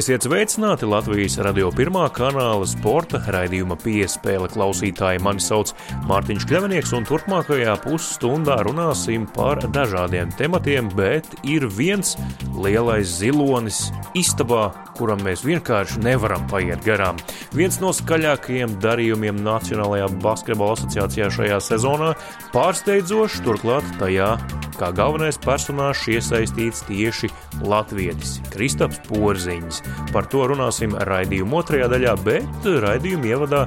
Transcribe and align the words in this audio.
Esiet 0.00 0.24
sveicināti 0.24 0.86
Latvijas 0.88 1.34
radio 1.44 1.68
pirmā 1.76 2.06
kanāla 2.16 2.64
sporta 2.64 3.18
raidījuma 3.34 3.76
piespēle 3.82 4.46
klausītāji. 4.48 5.20
Mani 5.20 5.42
sauc 5.44 5.74
Mārtiņš 6.08 6.46
Kļavinieks, 6.48 6.94
un 6.96 7.04
turpmākajā 7.04 7.74
pusstundā 7.82 8.56
runāsim 8.64 9.26
par 9.34 9.60
dažādiem 9.74 10.32
tematiem, 10.38 10.88
bet 10.96 11.28
ir 11.44 11.66
viens 11.76 12.14
lielais 12.54 13.12
zilonis 13.18 13.82
istabā, 14.16 14.70
kuram 14.96 15.20
mēs 15.26 15.44
vienkārši 15.44 16.00
nevaram 16.06 16.48
paiet 16.48 16.80
garām. 16.86 17.20
Viens 17.52 17.76
no 17.84 17.92
skaļākajiem 17.92 18.78
darījumiem 18.80 19.44
Nacionālajā 19.44 20.08
basketbola 20.24 20.78
asociācijā 20.78 21.28
šajā 21.36 21.60
sezonā- 21.68 22.14
pārsteidzošs, 22.56 23.44
turklāt 23.44 23.84
tajā 24.00 24.32
kā 24.80 24.88
galvenais 24.96 25.36
personāžs 25.44 26.06
iesaistīts 26.08 26.86
tieši 26.88 27.28
Latvijas 27.60 28.38
Kristaps 28.52 29.00
Porziņš. 29.10 29.82
Par 30.14 30.26
to 30.30 30.46
runāsim 30.50 30.96
raidījuma 31.06 31.60
otrajā 31.62 31.88
daļā, 31.92 32.16
bet 32.26 32.68
raidījuma 32.84 33.30
ievadā 33.30 33.64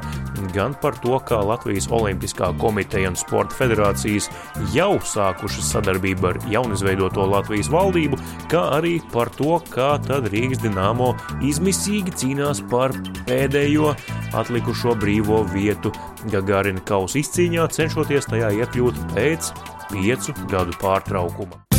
gan 0.54 0.76
par 0.82 0.98
to, 1.02 1.18
kā 1.26 1.40
Latvijas 1.46 1.88
Olimpiskā 1.94 2.52
komiteja 2.62 3.12
un 3.12 3.18
Sporta 3.20 3.56
federācijas 3.58 4.30
jau 4.74 4.98
sākušas 5.08 5.72
sadarbību 5.76 6.30
ar 6.30 6.40
jaunizveidoto 6.52 7.26
Latvijas 7.30 7.72
valdību, 7.74 8.20
kā 8.52 8.64
arī 8.78 8.98
par 9.14 9.32
to, 9.38 9.58
kā 9.74 9.96
tad 10.06 10.30
Rīgas 10.34 10.62
Dienāmo 10.64 11.14
izmisīgi 11.46 12.16
cīnās 12.24 12.64
par 12.72 12.96
pēdējo 13.28 13.94
atlikušo 14.38 14.98
brīvo 15.00 15.44
vietu 15.54 15.94
Gagarina 16.32 16.84
kausa 16.88 17.22
izcīņā, 17.24 17.68
cenšoties 17.76 18.32
tajā 18.32 18.54
iekļūt 18.62 19.06
pēc 19.14 19.54
piecu 19.92 20.36
gadu 20.52 20.76
pārtraukuma. 20.82 21.73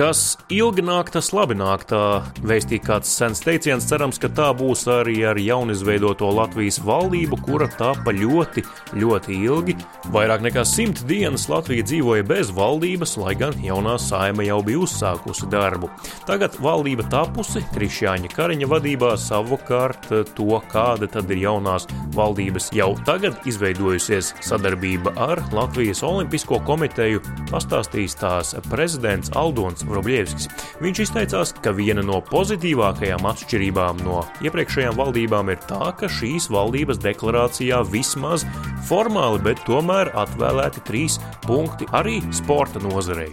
Kas 0.00 0.38
ilgi 0.48 0.80
nāk, 0.80 1.10
tas 1.12 1.26
labi 1.36 1.52
nāk. 1.60 1.82
Tā 1.90 2.22
veistīja 2.48 2.80
kāds 2.86 3.10
sens 3.12 3.42
teiciens. 3.44 3.84
Cerams, 3.84 4.16
ka 4.16 4.30
tā 4.32 4.46
būs 4.56 4.86
arī 4.88 5.18
ar 5.28 5.36
jaunizveidoto 5.36 6.30
Latvijas 6.32 6.78
valdību, 6.80 7.36
kura 7.44 7.66
tāpa 7.68 8.14
ļoti, 8.16 8.64
ļoti 8.96 9.36
ilgi. 9.44 9.74
Vairāk 10.14 10.40
nekā 10.46 10.64
simt 10.64 11.02
dienas 11.04 11.44
Latvija 11.52 11.84
dzīvoja 11.84 12.24
bez 12.30 12.48
valdības, 12.56 13.12
lai 13.20 13.34
gan 13.42 13.58
jaunā 13.60 13.98
saima 14.00 14.46
jau 14.46 14.62
bija 14.64 14.80
uzsākusi 14.86 15.50
darbu. 15.52 15.90
Tagad 16.24 16.56
valdība 16.64 17.04
tapusi 17.12 17.60
Krišjāņa 17.74 18.32
Kariņa 18.32 18.70
vadībā, 18.72 19.12
savukārt 19.20 20.08
to, 20.08 20.48
kāda 20.72 21.10
tad 21.12 21.28
ir 21.28 21.44
jaunās 21.44 21.84
valdības 22.16 22.70
jau 22.72 22.94
tagad 23.04 23.36
izveidojusies 23.44 24.32
sadarbība 24.48 25.12
ar 25.28 25.44
Latvijas 25.52 26.00
Olimpisko 26.08 26.62
komiteju, 26.64 27.20
pastāstīs 27.52 28.16
tās 28.16 28.56
prezidents 28.72 29.36
Aldons 29.36 29.89
Vrubļievskis. 29.90 30.48
Viņš 30.84 31.02
izteicās, 31.04 31.52
ka 31.62 31.74
viena 31.76 32.04
no 32.06 32.20
pozitīvākajām 32.30 33.26
atšķirībām 33.30 34.00
no 34.06 34.22
iepriekšējām 34.46 34.98
valdībām 34.98 35.52
ir 35.52 35.60
tā, 35.68 35.92
ka 35.98 36.10
šīs 36.10 36.48
valdības 36.52 37.00
deklarācijā 37.02 37.82
vismaz 37.90 38.46
formāli, 38.88 39.42
bet 39.44 39.62
tomēr 39.68 40.12
atvēlēti 40.24 40.84
trīs 40.88 41.18
punkti 41.46 41.88
arī 41.96 42.20
sporta 42.36 42.82
nozarei. 42.82 43.32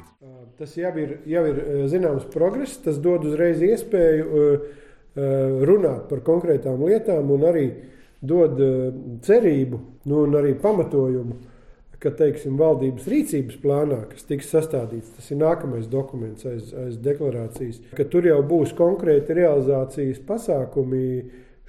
Tas 0.58 0.74
jau 0.74 0.90
ir, 0.98 1.20
jau 1.30 1.44
ir 1.46 1.60
zināms 1.92 2.26
progress, 2.34 2.80
tas 2.82 2.98
dod 2.98 3.28
uzreiz 3.30 3.62
iespēju 3.62 4.48
runāt 5.68 6.08
par 6.10 6.24
konkrētām 6.26 6.82
lietām 6.86 7.30
un 7.34 7.46
arī 7.46 7.68
dod 8.22 8.58
cerību 9.26 9.80
nu, 10.10 10.24
un 10.24 10.36
arī 10.40 10.56
pamatojumu 10.62 11.38
ka 12.04 12.12
teiksim, 12.14 12.58
valdības 12.60 13.08
rīcības 13.10 13.58
plānā, 13.64 14.04
kas 14.12 14.28
tiks 14.30 14.52
sastādīts, 14.54 15.16
tas 15.18 15.32
ir 15.34 15.40
nākamais 15.42 15.90
dokuments 15.90 16.46
aiz, 16.50 16.70
aiz 16.78 17.00
deklarācijas, 17.02 17.82
ka 17.98 18.06
tur 18.12 18.28
jau 18.30 18.38
būs 18.46 18.76
konkrēti 18.78 19.38
realizācijas 19.38 20.22
pasākumi 20.28 21.08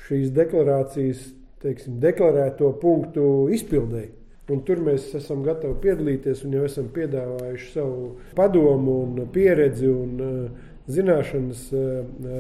šīs 0.09 0.31
deklarācijas 0.37 1.25
teiksim, 1.63 1.99
deklarēto 2.03 2.71
punktu 2.83 3.49
izpildēji. 3.57 4.13
Un 4.49 4.63
tur 4.65 4.81
mēs 4.81 5.11
esam 5.19 5.43
gatavi 5.45 5.75
piedalīties 5.83 6.45
un 6.47 6.55
jau 6.57 6.63
esam 6.65 6.87
piedāvājuši 6.95 7.73
savu 7.75 8.13
padomu, 8.37 8.95
un 9.05 9.27
pieredzi 9.33 9.91
un 9.91 10.23
uh, 10.25 10.71
zināšanas 10.89 11.67
uh, 11.77 11.99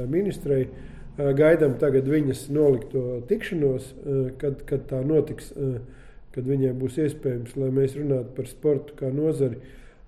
ministrei. 0.09 0.63
Uh, 0.69 0.95
gaidām 1.19 1.75
tagad 1.81 2.07
viņas 2.09 2.47
nolikto 2.55 3.21
tikšanos, 3.29 3.93
kad, 4.39 4.63
kad 4.69 4.85
tā 4.91 5.01
notiks 5.07 5.51
kad 6.39 6.47
viņiem 6.47 6.79
būs 6.79 7.01
iespējams, 7.03 7.59
lai 7.59 7.73
mēs 7.75 7.99
runātu 7.99 8.31
par 8.37 8.47
sportu 8.47 8.95
kā 8.99 9.11
nozari, 9.11 9.59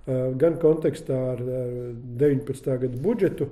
gan 0.06 0.56
kontekstā 0.62 1.18
ar 1.34 1.42
19. 1.42 2.70
gada 2.84 3.00
budžetu, 3.02 3.50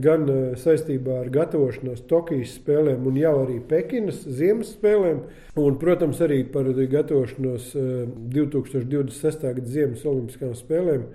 gan 0.00 0.28
saistībā 0.60 1.16
ar 1.24 1.30
gatavošanos 1.34 2.04
Tokijas 2.10 2.52
spēlēm 2.60 3.08
un 3.10 3.16
jau 3.18 3.32
arī 3.40 3.56
Pekinas 3.72 4.20
ziemas 4.22 4.74
spēlēm, 4.76 5.24
un, 5.58 5.78
protams, 5.80 6.20
arī 6.22 6.44
par 6.52 6.68
gatavošanos 6.68 7.72
2026. 8.36 9.48
gada 9.48 9.66
ziemas 9.66 10.06
olimpiskām 10.06 10.54
spēlēm. 10.58 11.08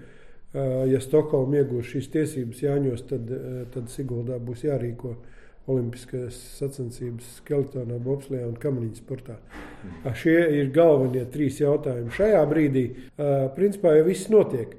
Ja 0.89 0.99
Stokholma 1.03 1.61
iegūs 1.61 1.89
šīs 1.91 2.11
tiesības 2.13 2.61
Jāņos, 2.63 3.01
tad, 3.09 3.31
tad 3.73 3.89
Siguldā 3.91 4.37
būs 4.39 4.63
jārīko 4.63 5.17
Olimpiskās 5.66 6.38
sacensības 6.59 7.40
skeletonā, 7.40 7.98
bobslijā 8.06 8.46
un 8.46 8.58
kamaniņu 8.62 9.00
sportā. 9.00 9.40
Mm. 9.40 10.12
Šie 10.22 10.38
ir 10.59 10.70
galvenie 10.76 11.24
trīs 11.34 11.58
jautājumi. 11.62 12.14
Šajā 12.14 12.44
brīdī, 12.52 12.84
principā, 13.56 13.96
jau 13.98 14.06
viss 14.06 14.30
notiek. 14.30 14.76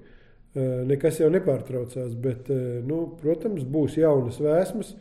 Nekas 0.86 1.18
jau 1.20 1.28
nepārtraucās, 1.34 2.14
bet, 2.22 2.46
nu, 2.86 3.02
protams, 3.20 3.66
būs 3.66 3.98
jaunas 3.98 4.38
vēsmas, 4.40 4.94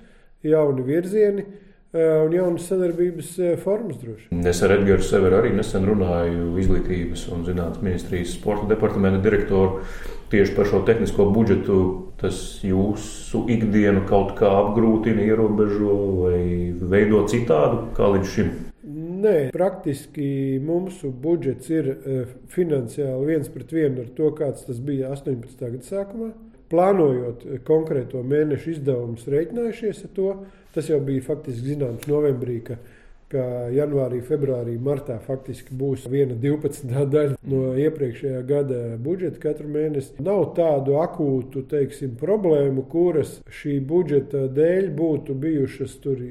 jauni 0.43 0.83
virzieni 0.83 1.45
un 1.95 2.33
jaunas 2.35 2.65
sadarbības 2.67 3.29
formas 3.63 4.01
droši. 4.01 4.27
Es 4.49 4.59
ar 4.65 4.73
Edgars 4.75 5.07
Severu 5.13 5.37
arī 5.37 5.53
nesen 5.55 5.85
runāju 5.87 6.49
izglītības 6.59 7.29
un 7.31 7.45
zinātnes 7.47 7.85
ministrijas 7.85 8.33
sporta 8.35 8.67
departamenta 8.73 9.21
direktoru 9.23 9.85
tieši 10.33 10.55
par 10.57 10.67
šo 10.67 10.81
tehnisko 10.87 11.29
budžetu 11.31 11.77
tas 12.21 12.37
jūsu 12.63 13.43
ikdienu 13.51 14.05
kaut 14.09 14.35
kā 14.39 14.49
apgrūtina, 14.61 15.25
ierobežo 15.25 15.97
vai 16.21 16.39
veido 16.79 17.25
citādu 17.31 17.89
kā 17.97 18.09
līdz 18.15 18.31
šim? 18.35 18.53
Nē, 18.85 19.35
praktiski 19.55 20.59
mūsu 20.61 21.09
budžets 21.09 21.71
ir 21.73 21.87
e, 21.91 22.17
finansiāli 22.53 23.31
viens 23.31 23.49
pret 23.49 23.71
vienu 23.73 24.03
ar 24.03 24.11
to, 24.17 24.29
kāds 24.37 24.67
tas 24.67 24.81
bija 24.83 25.09
18. 25.15 25.55
gada 25.61 25.87
sākumā. 25.87 26.29
Plānojot 26.69 27.45
konkrēto 27.65 28.21
mēnešu 28.25 28.75
izdevumus, 28.75 29.25
rēķinājušies 29.29 30.05
ar 30.05 30.13
to. 30.15 30.29
Tas 30.75 30.89
jau 30.91 30.99
bija 31.05 31.23
faktiski 31.23 31.73
zināms 31.73 32.07
novembrī, 32.09 32.59
ka 32.67 32.77
ka 33.35 33.45
janvārī, 33.75 34.21
februārī, 34.23 34.75
martā 34.81 35.17
faktiski 35.23 35.75
būs 35.75 36.07
viena 36.11 36.35
12. 36.39 36.87
daļa 37.11 37.37
no 37.51 37.73
iepriekšējā 37.79 38.41
gada 38.47 38.81
budžeta 39.01 39.41
katru 39.43 39.67
mēnesi. 39.71 40.15
Nav 40.23 40.53
tādu 40.57 40.95
akūtu 41.01 41.65
teiksim, 41.71 42.15
problēmu, 42.19 42.85
kuras 42.91 43.39
šī 43.59 43.79
budžeta 43.89 44.45
dēļ 44.55 44.93
būtu 44.95 45.35
bijušas 45.45 45.97
tur. 46.03 46.21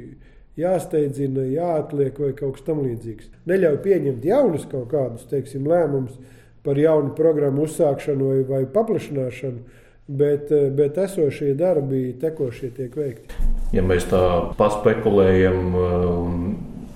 Jāsteidzina, 0.55 1.43
jāatliek 1.51 2.19
vai 2.23 2.31
kaut 2.39 2.57
kas 2.57 2.67
tamlīdzīgs. 2.69 3.33
Neļauj 3.51 3.81
pieņemt 3.85 4.27
jaunus 4.29 4.69
kaut 4.71 4.87
kādus 4.93 5.27
teiksim, 5.27 5.67
lēmumus 5.67 6.15
par 6.65 6.79
jaunu 6.79 7.11
programmu 7.19 7.67
uzsākšanu 7.67 8.29
vai, 8.31 8.39
vai 8.53 8.61
paplašināšanu, 8.77 9.83
bet, 10.07 10.53
bet 10.79 11.01
esošie 11.03 11.57
darbi, 11.59 12.07
tekošie 12.23 12.71
tiek 12.79 12.95
veikti. 12.97 13.43
Ja 13.75 13.83
mēs 13.83 14.07
tā 14.07 14.23
paspekulējam 14.55 15.75
un 15.75 16.44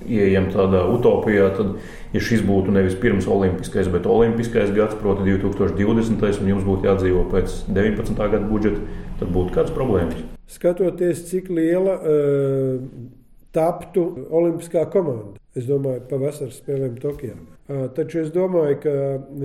ieejam 0.08 0.48
tādā 0.52 0.84
utopijā, 0.92 1.50
tad, 1.56 1.76
ja 2.14 2.22
šis 2.24 2.42
būtu 2.46 2.72
nevis 2.74 2.96
pirms 3.00 3.28
olimpiskais, 3.30 3.90
bet 3.92 4.08
olimpiskais 4.08 4.72
gads, 4.76 4.96
proti, 5.00 5.26
2020. 5.28 6.42
un 6.42 6.50
jums 6.54 6.66
būtu 6.66 6.88
jādzīvo 6.88 7.26
pēc 7.32 7.60
19. 7.68 8.16
gada 8.18 8.44
budžeta, 8.48 8.82
tad 9.20 9.32
būtu 9.34 9.54
kādas 9.54 9.74
problēmas. 9.76 10.24
Skatoties, 10.48 11.26
cik 11.28 11.50
liela 11.52 11.98
uh, 11.98 12.80
taptu 13.52 14.06
olimpiskā 14.30 14.86
komanda, 14.92 15.36
es 15.58 15.68
domāju, 15.68 16.06
pavasaras 16.08 16.60
spēlēm 16.62 16.98
Tokijā. 17.02 17.36
Uh, 17.68 17.86
taču 17.92 18.22
es 18.22 18.30
domāju, 18.32 18.78
ka, 18.80 18.92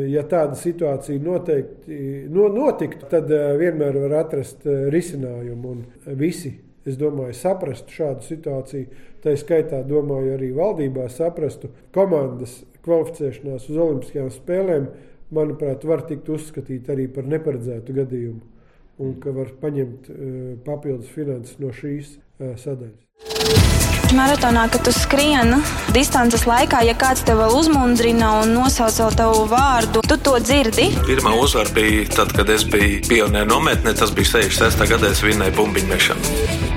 ja 0.07 0.23
tāda 0.31 0.55
situācija 0.55 1.19
noteikti 1.23 1.97
no, 2.31 2.47
notiktu, 2.53 3.09
tad 3.11 3.31
uh, 3.31 3.51
vienmēr 3.59 3.99
var 4.05 4.21
atrast 4.23 4.63
uh, 4.63 4.85
risinājumu 4.93 5.73
un 5.75 5.83
visi 6.19 6.53
es 6.85 6.99
domāju, 6.99 7.35
saprastu 7.37 7.95
šādu 7.97 8.27
situāciju. 8.27 9.01
Tā 9.23 9.35
skaitā, 9.39 9.83
domāju, 9.87 10.33
arī 10.35 10.51
valdībā 10.55 11.07
saprastu 11.11 11.71
komandas 11.95 12.61
kvalificēšanās 12.83 13.69
uz 13.71 13.77
Olimpiskajām 13.79 14.31
spēlēm 14.33 14.89
manuprāt, 15.33 15.85
var 15.87 16.03
tikt 16.09 16.27
uzskatīt 16.29 16.89
arī 16.91 17.07
par 17.11 17.29
neparedzētu 17.31 17.95
gadījumu 18.01 18.43
un 19.03 19.15
ka 19.23 19.31
var 19.33 19.55
paņemt 19.61 20.11
papildus 20.67 21.09
finanses 21.09 21.57
no 21.63 21.71
šīs 21.73 22.17
sadaļas. 22.37 22.99
Maratonā, 24.13 24.67
kad 24.69 24.83
tu 24.85 24.91
skrieni 24.93 25.57
distances 25.95 26.43
laikā, 26.45 26.83
ja 26.85 26.93
kāds 26.93 27.23
tev 27.25 27.39
vēl 27.41 27.55
uzmundrina 27.57 28.29
un 28.43 28.53
nosauc 28.53 29.17
tavu 29.17 29.47
vārdu, 29.49 30.03
tu 30.05 30.19
to 30.21 30.35
dzirdi. 30.43 30.91
Pirmā 31.07 31.33
uzvara 31.41 31.73
bija 31.73 32.05
tad, 32.19 32.35
kad 32.37 32.53
es 32.53 32.67
biju 32.69 33.01
pionieru 33.09 33.49
nometnē. 33.55 33.95
Tas 33.97 34.13
bija 34.13 34.35
66. 34.35 34.85
gadā, 34.93 35.15
es 35.15 35.25
vinnēju 35.25 35.57
bumbiņu 35.57 35.93
mešanu. 35.95 36.72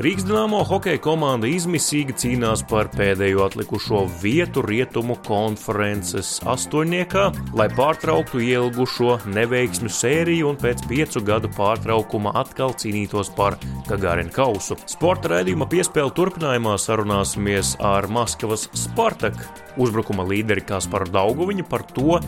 Rīgas 0.00 0.24
dīnāmo 0.24 0.62
hokeja 0.64 0.96
komanda 1.04 1.44
izmisīgi 1.44 2.14
cīnās 2.16 2.62
par 2.70 2.88
pēdējo 2.94 3.42
atlikušo 3.44 4.06
vietu 4.22 4.62
rietumu 4.64 5.18
konferences 5.26 6.38
astoņniekā, 6.48 7.26
lai 7.60 7.66
pārtrauktu 7.76 8.40
ielgušo 8.40 9.18
neveiksmju 9.28 9.92
sēriju 9.92 10.48
un 10.54 10.56
pēc 10.62 10.86
piecu 10.88 11.20
gadu 11.28 11.50
pārtraukuma 11.52 12.32
atkal 12.40 12.72
cīnītos 12.80 13.28
par 13.36 13.58
Gagarina 13.90 14.32
kausu. 14.32 14.78
Sporta 14.88 15.34
raidījuma 15.34 15.68
piespēle 15.68 16.16
turpinājumā 16.16 16.78
sarunāsimies 16.80 17.74
ar 17.84 18.08
Maskavas 18.08 18.70
Spartak 18.72 19.36
uzbrukuma 19.80 20.24
līderi 20.26 20.64
Kasparu 20.66 21.10
Daugoviņu 21.14 21.66
par 21.70 21.84
to, 21.94 22.18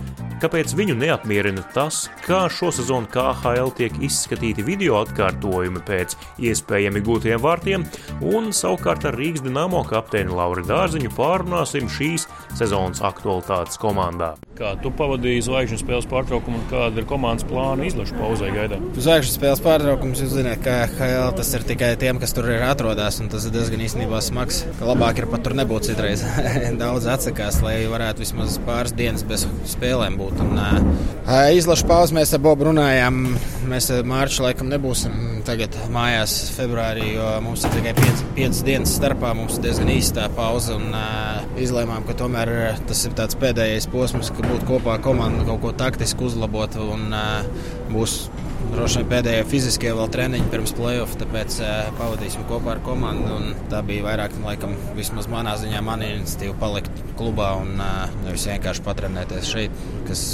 kāpēc 0.42 0.74
viņu 0.78 0.96
neapmierina 0.98 1.62
tas, 1.74 2.04
kā 2.26 2.44
šosezon 2.50 3.06
KHL 3.12 3.72
tiek 3.78 3.98
izskatīti 4.02 4.64
video 4.66 4.98
atkārtojumi 5.02 5.82
pēc 5.86 6.16
iespējami 6.42 7.02
gūtiem 7.06 7.42
vārtiem, 7.42 7.86
un 8.26 8.50
savukārt 8.56 9.06
ar 9.08 9.18
Rīgas 9.18 9.44
Dienāmo 9.46 9.84
kapteini 9.88 10.34
Lauri 10.34 10.64
Dārziņu 10.66 11.12
pārunāsim 11.16 11.90
šīs 11.90 12.26
sezonas 12.58 13.02
aktualitātes 13.06 13.78
komandā. 13.82 14.34
Kā 14.58 14.74
tu 14.82 14.92
pavadīji 14.94 15.46
zvaigžņu 15.46 15.78
spēles 15.80 16.06
pārtraukumu 16.10 16.60
un 16.60 16.66
kāda 16.70 17.00
ir 17.00 17.06
komandas 17.08 17.46
plāna 17.48 17.86
izlaša 17.88 18.18
pauzē 18.18 18.50
gaidām? 18.52 18.84
Zvaigžņu 18.98 19.32
spēles 19.32 19.62
pārtraukums, 19.64 20.20
jūs 20.22 20.34
zināt, 20.36 20.60
ka 20.62 20.82
KHL 20.92 21.32
tas 21.38 21.54
ir 21.56 21.64
tikai 21.70 21.92
tiem, 22.00 22.20
kas 22.22 22.34
tur 22.36 22.50
ir 22.52 22.62
atrodas, 22.66 23.18
un 23.22 23.30
tas 23.32 23.46
ir 23.48 23.54
diezgan 23.54 23.82
īstenībā 23.86 24.20
smags. 24.22 24.62
Labāk 24.82 25.22
ir 25.22 25.28
pat 25.32 25.46
tur 25.46 25.56
nebūt 25.58 25.88
citreiz. 25.88 26.24
Daudz 26.82 27.08
atsakās, 27.10 27.31
lai 27.64 27.74
varētu 27.90 28.22
vismaz 28.22 28.58
pāris 28.66 28.94
dienas 28.96 29.24
bez 29.26 29.46
spēlēm 29.70 30.18
būt. 30.20 30.40
Un, 30.44 30.58
uh, 30.60 31.48
izlaša 31.56 31.88
pauze 31.88 32.16
mēs 32.16 32.34
ar 32.36 32.42
Bobu 32.44 32.68
runājām. 32.68 33.22
Mēs 33.70 33.88
mārciņā 34.06 34.46
laikam 34.48 34.68
nebūsim 34.72 35.42
tagad 35.46 35.74
mājās 35.94 36.36
februārī, 36.56 37.14
jo 37.16 37.28
mums 37.44 37.64
ir 37.66 37.74
tikai 37.78 37.94
5 38.36 38.62
dienas 38.66 38.94
starpā. 38.98 39.32
Mums 39.38 39.58
ir 39.58 39.66
diezgan 39.66 39.90
īsta 39.94 40.28
pauze 40.36 40.76
un 40.76 40.92
uh, 40.92 41.42
izlēmām, 41.62 42.06
ka 42.08 42.18
tomēr 42.20 42.52
tas 42.88 43.02
ir 43.08 43.16
tāds 43.18 43.38
pēdējais 43.40 43.88
posms, 43.92 44.30
ka 44.34 44.46
būt 44.46 44.68
kopā 44.68 44.98
komanda, 45.02 45.46
kaut 45.48 45.64
ko 45.64 45.74
taktiski 45.84 46.28
uzlabot. 46.28 46.76
Un, 46.82 47.08
uh, 47.16 47.70
būs 47.92 48.26
droši 48.70 49.00
vien 49.00 49.08
pēdējie 49.10 49.44
fiziskie 49.50 49.92
vēl 49.96 50.10
treniņi 50.12 50.50
pirms 50.52 50.74
playoff, 50.78 51.16
tāpēc 51.20 51.58
uh, 51.62 51.90
pavadīsim 51.98 52.44
kopā 52.50 52.76
ar 52.76 52.82
komandu. 52.86 53.38
Tā 53.72 53.82
bija 53.86 54.06
vairāk, 54.06 54.36
laikam, 54.44 54.76
vismaz 54.98 55.28
manā 55.32 55.56
ziņā, 55.60 55.82
mana 55.84 56.10
iniciatīva 56.16 56.56
palikt 56.60 57.02
klubā 57.18 57.52
un 57.62 57.74
uh, 57.78 58.06
nevis 58.26 58.46
vienkārši 58.50 58.84
patrenēties 58.86 59.50
šeit. 59.54 59.82
Kas, 60.08 60.26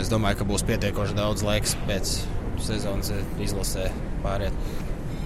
es 0.00 0.12
domāju, 0.12 0.40
ka 0.40 0.48
būs 0.50 0.66
pietiekoši 0.68 1.18
daudz 1.18 1.46
laiks 1.46 1.76
pēc 1.86 2.18
sezonas 2.66 3.12
izlasē 3.42 3.90
pāriet. 4.24 4.54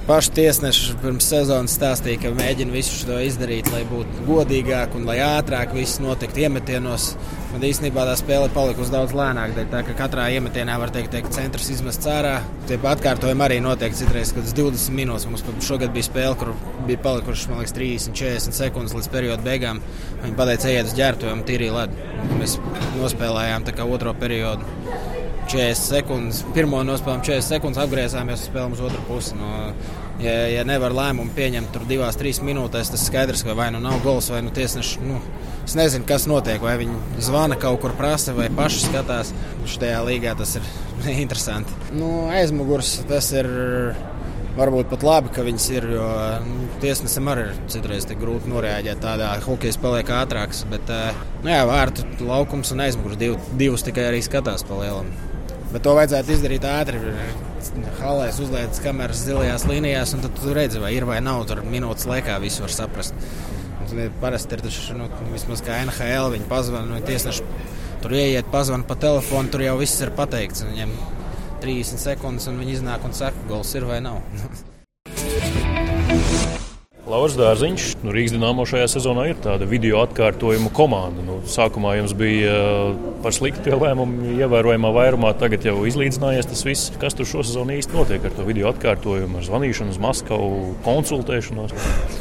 Paši 0.07 0.33
tiesneši 0.35 0.95
pirms 1.03 1.27
sezonas 1.29 1.75
stāstīja, 1.77 2.19
ka 2.23 2.31
mēģina 2.35 2.73
visu 2.73 3.05
to 3.07 3.19
izdarīt, 3.23 3.69
lai 3.71 3.83
būtu 3.87 4.25
godīgāk 4.27 4.97
un 4.99 5.05
lai 5.07 5.19
ātrāk 5.23 5.75
viss 5.77 6.01
notiktu 6.03 6.47
iemetienos. 6.47 7.11
Bet 7.51 7.67
īstenībā 7.69 8.07
tā 8.09 8.15
spēle 8.19 8.49
palikusi 8.55 8.95
daudz 8.95 9.13
lēnāka. 9.15 9.67
Tā 9.71 9.83
kā 9.87 9.95
katrā 9.99 10.29
iemetienā 10.35 10.79
var 10.81 10.93
teikt, 10.95 11.19
ka 11.27 11.35
centrs 11.35 11.69
izmests 11.75 12.09
ārā. 12.11 12.39
Tie 12.71 12.79
atkārtojumi 12.79 13.47
arī 13.47 13.61
notiek 13.63 13.95
citreiz, 13.99 14.33
kad 14.35 14.49
20 14.49 14.97
minūtes. 14.97 15.29
Mums 15.29 15.69
šogad 15.69 15.93
bija 15.95 16.09
spēle, 16.09 16.35
kur 16.41 16.55
bija 16.89 17.03
palikušas 17.05 17.53
liekas, 17.53 17.77
30, 17.77 18.17
40 18.25 18.61
sekundes 18.63 18.97
līdz 18.97 19.13
perioda 19.13 19.47
beigām. 19.47 19.85
Viņi 20.25 20.37
pateica, 20.41 20.73
ejiet 20.73 20.91
uz 20.91 20.99
ģērbtuvi 20.99 21.37
un 21.37 21.47
tīrīja 21.47 21.79
ledu. 21.83 22.11
Mēs 22.41 22.59
nospēlējām 22.97 23.71
otro 23.91 24.15
periodu. 24.15 25.10
40 25.51 25.83
sekundes, 25.83 26.45
pirmo 26.55 26.79
nospēlējām 26.87 27.25
40 27.27 27.49
sekundes, 27.57 27.81
apgriezāmies 27.83 28.45
un 28.45 28.47
spēlējām 28.53 28.75
uz 28.77 28.83
otru 28.87 29.01
pusi. 29.09 29.39
No, 29.39 29.49
ja, 30.23 30.35
ja 30.53 30.67
nevar 30.69 30.95
lēmumu 30.95 31.35
pieņemt 31.35 31.73
tur 31.75 31.87
divās, 31.91 32.19
trīs 32.21 32.39
minūtēs, 32.45 32.93
tas 32.93 33.07
skaidrs, 33.09 33.43
ka 33.47 33.57
vai 33.59 33.71
nu 33.75 33.81
nav 33.83 33.99
gols, 34.05 34.31
vai 34.31 34.45
nu 34.47 34.53
tiesneši. 34.55 35.03
Nu, 35.03 35.19
es 35.65 35.75
nezinu, 35.79 36.07
kas 36.07 36.29
notiek, 36.31 36.63
vai 36.63 36.77
viņi 36.79 37.25
zvana 37.27 37.59
kaut 37.59 37.81
kur 37.83 37.97
prasa, 37.99 38.37
vai 38.37 38.47
paši 38.55 38.85
skatās. 38.87 39.35
Šajā 39.71 39.99
līgā 40.07 40.37
tas 40.39 40.55
ir 40.61 40.71
interesanti. 41.25 41.75
Nu, 41.97 42.31
aizmugurs 42.31 43.01
tas 43.11 43.35
ir. 43.35 43.51
Varbūt 44.51 44.89
pat 44.91 45.05
labi, 45.07 45.31
ka 45.31 45.45
viņas 45.47 45.67
ir, 45.71 45.85
jo 45.95 46.07
nu, 46.43 46.65
tiesnesim 46.83 47.31
arī 47.31 47.45
ir 47.47 47.61
citreiz 47.71 48.09
grūti 48.19 48.51
noreaģēt. 48.51 48.99
Tādā 49.01 49.31
hokeja 49.47 49.79
paliek 49.81 50.11
ātrāks, 50.19 50.65
bet 50.69 50.91
nu, 50.91 51.53
jā, 51.55 51.63
vārtu 51.71 52.05
laukums 52.27 52.75
un 52.75 52.83
aizmugurs 52.83 53.23
div, 53.23 53.39
divus 53.63 53.87
tikai 53.87 54.11
arī 54.11 54.25
skatās 54.27 54.67
pa 54.67 54.83
lielam. 54.83 55.15
Bet 55.71 55.85
to 55.87 55.95
vajadzētu 55.95 56.35
izdarīt 56.35 56.67
ātri. 56.67 57.01
Halēs 58.01 58.41
uzliekas 58.43 58.81
kameras 58.83 59.21
zilajās 59.23 59.67
līnijās, 59.71 60.15
un 60.17 60.25
tad 60.25 60.41
redzi, 60.57 60.81
vai 60.83 60.95
ir 60.97 61.07
vai 61.07 61.21
nav. 61.23 61.45
Tur 61.51 61.63
minūtes 61.67 62.09
laikā 62.11 62.41
visu 62.43 62.65
var 62.65 62.75
saprast. 62.75 63.29
Parasti 64.23 64.55
ir 64.55 64.65
taču, 64.65 64.97
nu, 64.99 65.09
vismaz 65.33 65.63
kā 65.67 65.81
NHL, 65.83 66.31
viņi 66.35 66.49
pazvan, 66.51 66.91
nu, 66.91 66.99
tiesneši 67.07 67.47
tur 68.03 68.15
ieiet, 68.17 68.49
pazvan 68.53 68.87
pa 68.87 68.97
telefonu, 68.99 69.51
tur 69.53 69.67
jau 69.67 69.77
viss 69.81 70.03
ir 70.03 70.15
pateikts. 70.17 70.65
Viņiem 70.71 70.95
30 71.65 72.03
sekundes, 72.07 72.49
un 72.51 72.63
viņi 72.63 72.79
iznāk 72.79 73.07
un 73.07 73.17
saka, 73.17 73.49
gols 73.51 73.75
ir 73.79 73.89
vai 73.91 74.03
nav. 74.05 74.23
Lauris 77.11 77.35
Dārziņš, 77.35 77.85
nu, 78.05 78.13
Rīgas 78.15 78.37
dīnāmo 78.37 78.63
šajā 78.69 78.87
sezonā 78.93 79.25
ir 79.33 79.39
tāda 79.43 79.67
video 79.67 79.99
atkārtojumu 80.05 80.71
komanda. 80.75 81.25
Nu, 81.27 81.41
sākumā 81.51 81.97
jums 81.97 82.13
bija 82.15 82.53
uh, 82.55 83.09
par 83.25 83.35
sliktu 83.35 83.65
tie 83.65 83.75
lēmumi, 83.75 84.37
ievērojamā 84.37 84.93
vairumā, 84.95 85.33
tagad 85.41 85.67
jau 85.67 85.75
izlīdzinājies 85.91 86.47
tas 86.53 86.63
viss. 86.69 86.93
Kas 87.03 87.19
tur 87.19 87.27
šosezon 87.27 87.73
īsti 87.75 87.99
notiek 87.99 88.29
ar 88.29 88.37
to 88.37 88.47
video 88.47 88.71
atkārtojumu, 88.71 89.41
ar 89.41 89.49
zvanīšanu 89.49 89.97
uz 89.97 89.99
Maskavu, 90.07 90.63
konsultēšanos? 90.87 91.75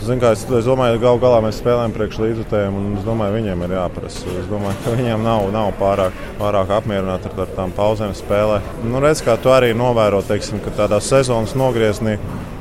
Zin, 0.10 0.24
kā, 0.24 0.34
es, 0.34 0.48
es 0.50 0.66
domāju, 0.66 0.98
ka 0.98 1.06
gal 1.06 1.22
galā 1.22 1.46
mēs 1.46 1.62
spēlējam 1.62 1.94
priekš 1.94 2.22
līdzutējiem, 2.26 2.82
un 2.82 2.92
es 2.98 3.06
domāju, 3.06 3.38
viņiem 3.38 3.66
ir 3.68 3.78
jāprasa. 3.78 4.38
Es 4.42 4.50
domāju, 4.50 4.86
ka 4.88 4.98
viņiem 4.98 5.26
nav, 5.30 5.52
nav 5.54 5.74
pārāk, 5.78 6.18
pārāk 6.42 6.78
apmierināti 6.82 7.30
ar, 7.30 7.44
ar 7.46 7.58
tām 7.62 7.78
pauzēm 7.78 8.18
spēlē. 8.18 8.64
Nu, 8.90 9.04
redz, 9.06 9.22
kā 9.22 9.38
tu 9.38 9.54
arī 9.54 9.76
novēro, 9.78 10.26
teiksim, 10.26 10.64
ka 10.66 10.74
tādā 10.82 10.98
sezonas 11.04 11.54
nogriezienī 11.60 12.18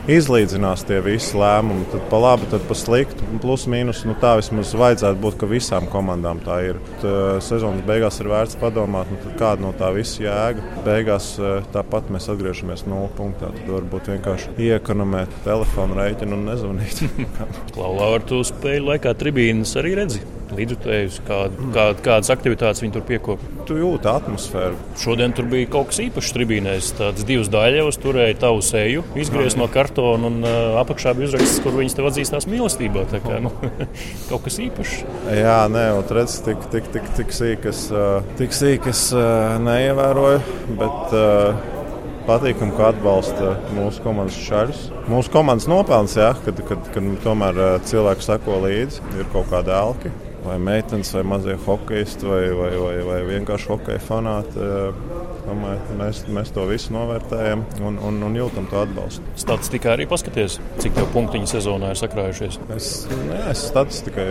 izlīdzinās 0.08 0.84
tie 0.88 1.00
visi 1.04 1.36
lēmumi. 1.38 1.86
Tad 1.92 2.06
pa 2.10 2.20
labi, 2.22 2.48
tad 2.52 2.64
pa 2.68 2.76
sliktu. 2.78 3.26
Plus 3.42 3.66
mīnus, 3.70 4.04
nu, 4.08 4.16
tā 4.20 4.34
vismaz 4.40 4.72
vajadzētu 4.78 5.20
būt, 5.22 5.38
ka 5.40 5.50
visām 5.50 5.88
komandām 5.92 6.40
tā 6.44 6.60
ir. 6.70 6.80
Tad, 6.88 7.04
uh, 7.08 7.28
sezonas 7.44 7.84
beigās 7.88 8.20
ir 8.22 8.30
vērts 8.32 8.58
padomāt, 8.60 9.10
nu, 9.12 9.34
kāda 9.40 9.66
no 9.66 9.74
tā 9.76 9.92
visa 9.96 10.24
jēga. 10.24 10.64
Beigās 10.86 11.30
uh, 11.42 11.60
tāpat 11.74 12.10
mēs 12.14 12.30
atgriežamies 12.32 12.86
nulle 12.88 13.12
punktā. 13.18 13.52
Tad 13.54 13.70
varbūt 13.76 14.12
vienkārši 14.14 14.56
iekonomēt 14.70 15.40
telefonu 15.46 16.00
rēķinu 16.00 16.38
un 16.38 16.50
nezvanīt. 16.52 17.04
Klaulā 17.76 18.12
ar 18.16 18.26
to 18.28 18.42
spēļu 18.46 18.92
laikā 18.94 19.16
tribīnas 19.18 19.76
arī 19.80 19.96
redzi 20.02 20.24
līdzutējus, 20.56 21.20
kād, 21.26 21.54
kād, 21.74 22.02
kādas 22.04 22.32
aktivitātes 22.32 22.82
viņi 22.82 22.94
tur 22.96 23.04
piekopja. 23.08 23.52
Tu 23.68 23.78
jūti 23.80 24.08
atmosfēru. 24.10 24.78
Šodien 25.00 25.34
tur 25.36 25.48
bija 25.50 25.68
kaut 25.72 25.90
kas 25.92 26.00
īpašs 26.06 26.34
tribīnēs. 26.36 26.90
Tādas 26.98 27.26
divas 27.28 27.50
daļas 27.52 28.00
turēja 28.02 28.38
tavu 28.46 28.62
seju, 28.64 29.04
izgriezt 29.18 29.60
no 29.60 29.68
kartona 29.72 30.30
un 30.30 30.40
uh, 30.42 30.78
apakšā 30.82 31.14
bija 31.18 31.30
uzraksts, 31.32 31.62
kur 31.64 31.76
viņas 31.78 31.98
tev 31.98 32.10
atzīstās 32.10 32.48
mīlestībā. 32.50 33.06
Tā 33.12 33.22
kā 33.24 33.40
nu, 33.44 33.52
kaut 34.30 34.46
kas 34.46 34.60
īpašs. 34.64 35.00
Jā, 35.38 35.58
nē, 35.72 35.88
redz, 36.18 36.38
tik, 36.46 36.68
tik, 36.72 36.92
tik, 36.94 37.10
tik 37.18 37.34
sīkas, 37.34 37.88
tik 38.40 38.56
sīkas 38.56 39.08
neievēroju. 39.64 40.46
Bet, 40.78 41.18
uh, 41.18 41.76
patīkami, 42.28 42.74
ka 42.76 42.90
atbalsta 42.92 43.54
mūsu 43.76 44.04
komandas 44.04 44.38
šaļus. 44.44 44.86
Mūsu 45.08 45.32
komandas 45.32 45.68
nopelns, 45.70 46.16
ja, 46.18 46.34
kad, 46.44 46.60
kad, 46.68 46.88
kad 46.92 47.12
tomēr 47.24 47.60
cilvēki 47.88 48.26
sako 48.26 48.62
līdzi, 48.66 49.04
ir 49.16 49.30
kaut 49.32 49.48
kāda 49.52 49.78
elka 49.80 50.12
vai 50.44 50.58
meitenes, 50.62 51.10
vai 51.14 51.24
mazie 51.26 51.56
hokeisti, 51.66 52.26
vai, 52.26 52.42
vai, 52.54 52.70
vai, 52.82 52.96
vai 53.08 53.18
vienkārši 53.28 53.70
hokeja 53.72 54.02
fanāti. 54.02 54.62
Eh, 54.62 55.02
domāju, 55.48 55.98
mēs, 55.98 56.22
mēs 56.34 56.52
to 56.54 56.66
visu 56.68 56.92
novērtējam 56.96 57.64
un, 57.80 58.00
un, 58.04 58.22
un 58.28 58.36
jūtam 58.36 58.68
to 58.70 58.82
atbalstu. 58.82 59.24
Statistikā 59.40 59.94
arī 59.94 60.08
paskaties, 60.10 60.58
cik 60.82 60.96
tev 60.98 61.08
punktiņu 61.14 61.50
sezonā 61.50 61.94
ir 61.94 62.00
sakrājušies. 62.00 62.60
Es, 62.76 62.92
nē, 63.30 63.44
es 63.52 63.64
statistikai 63.70 64.28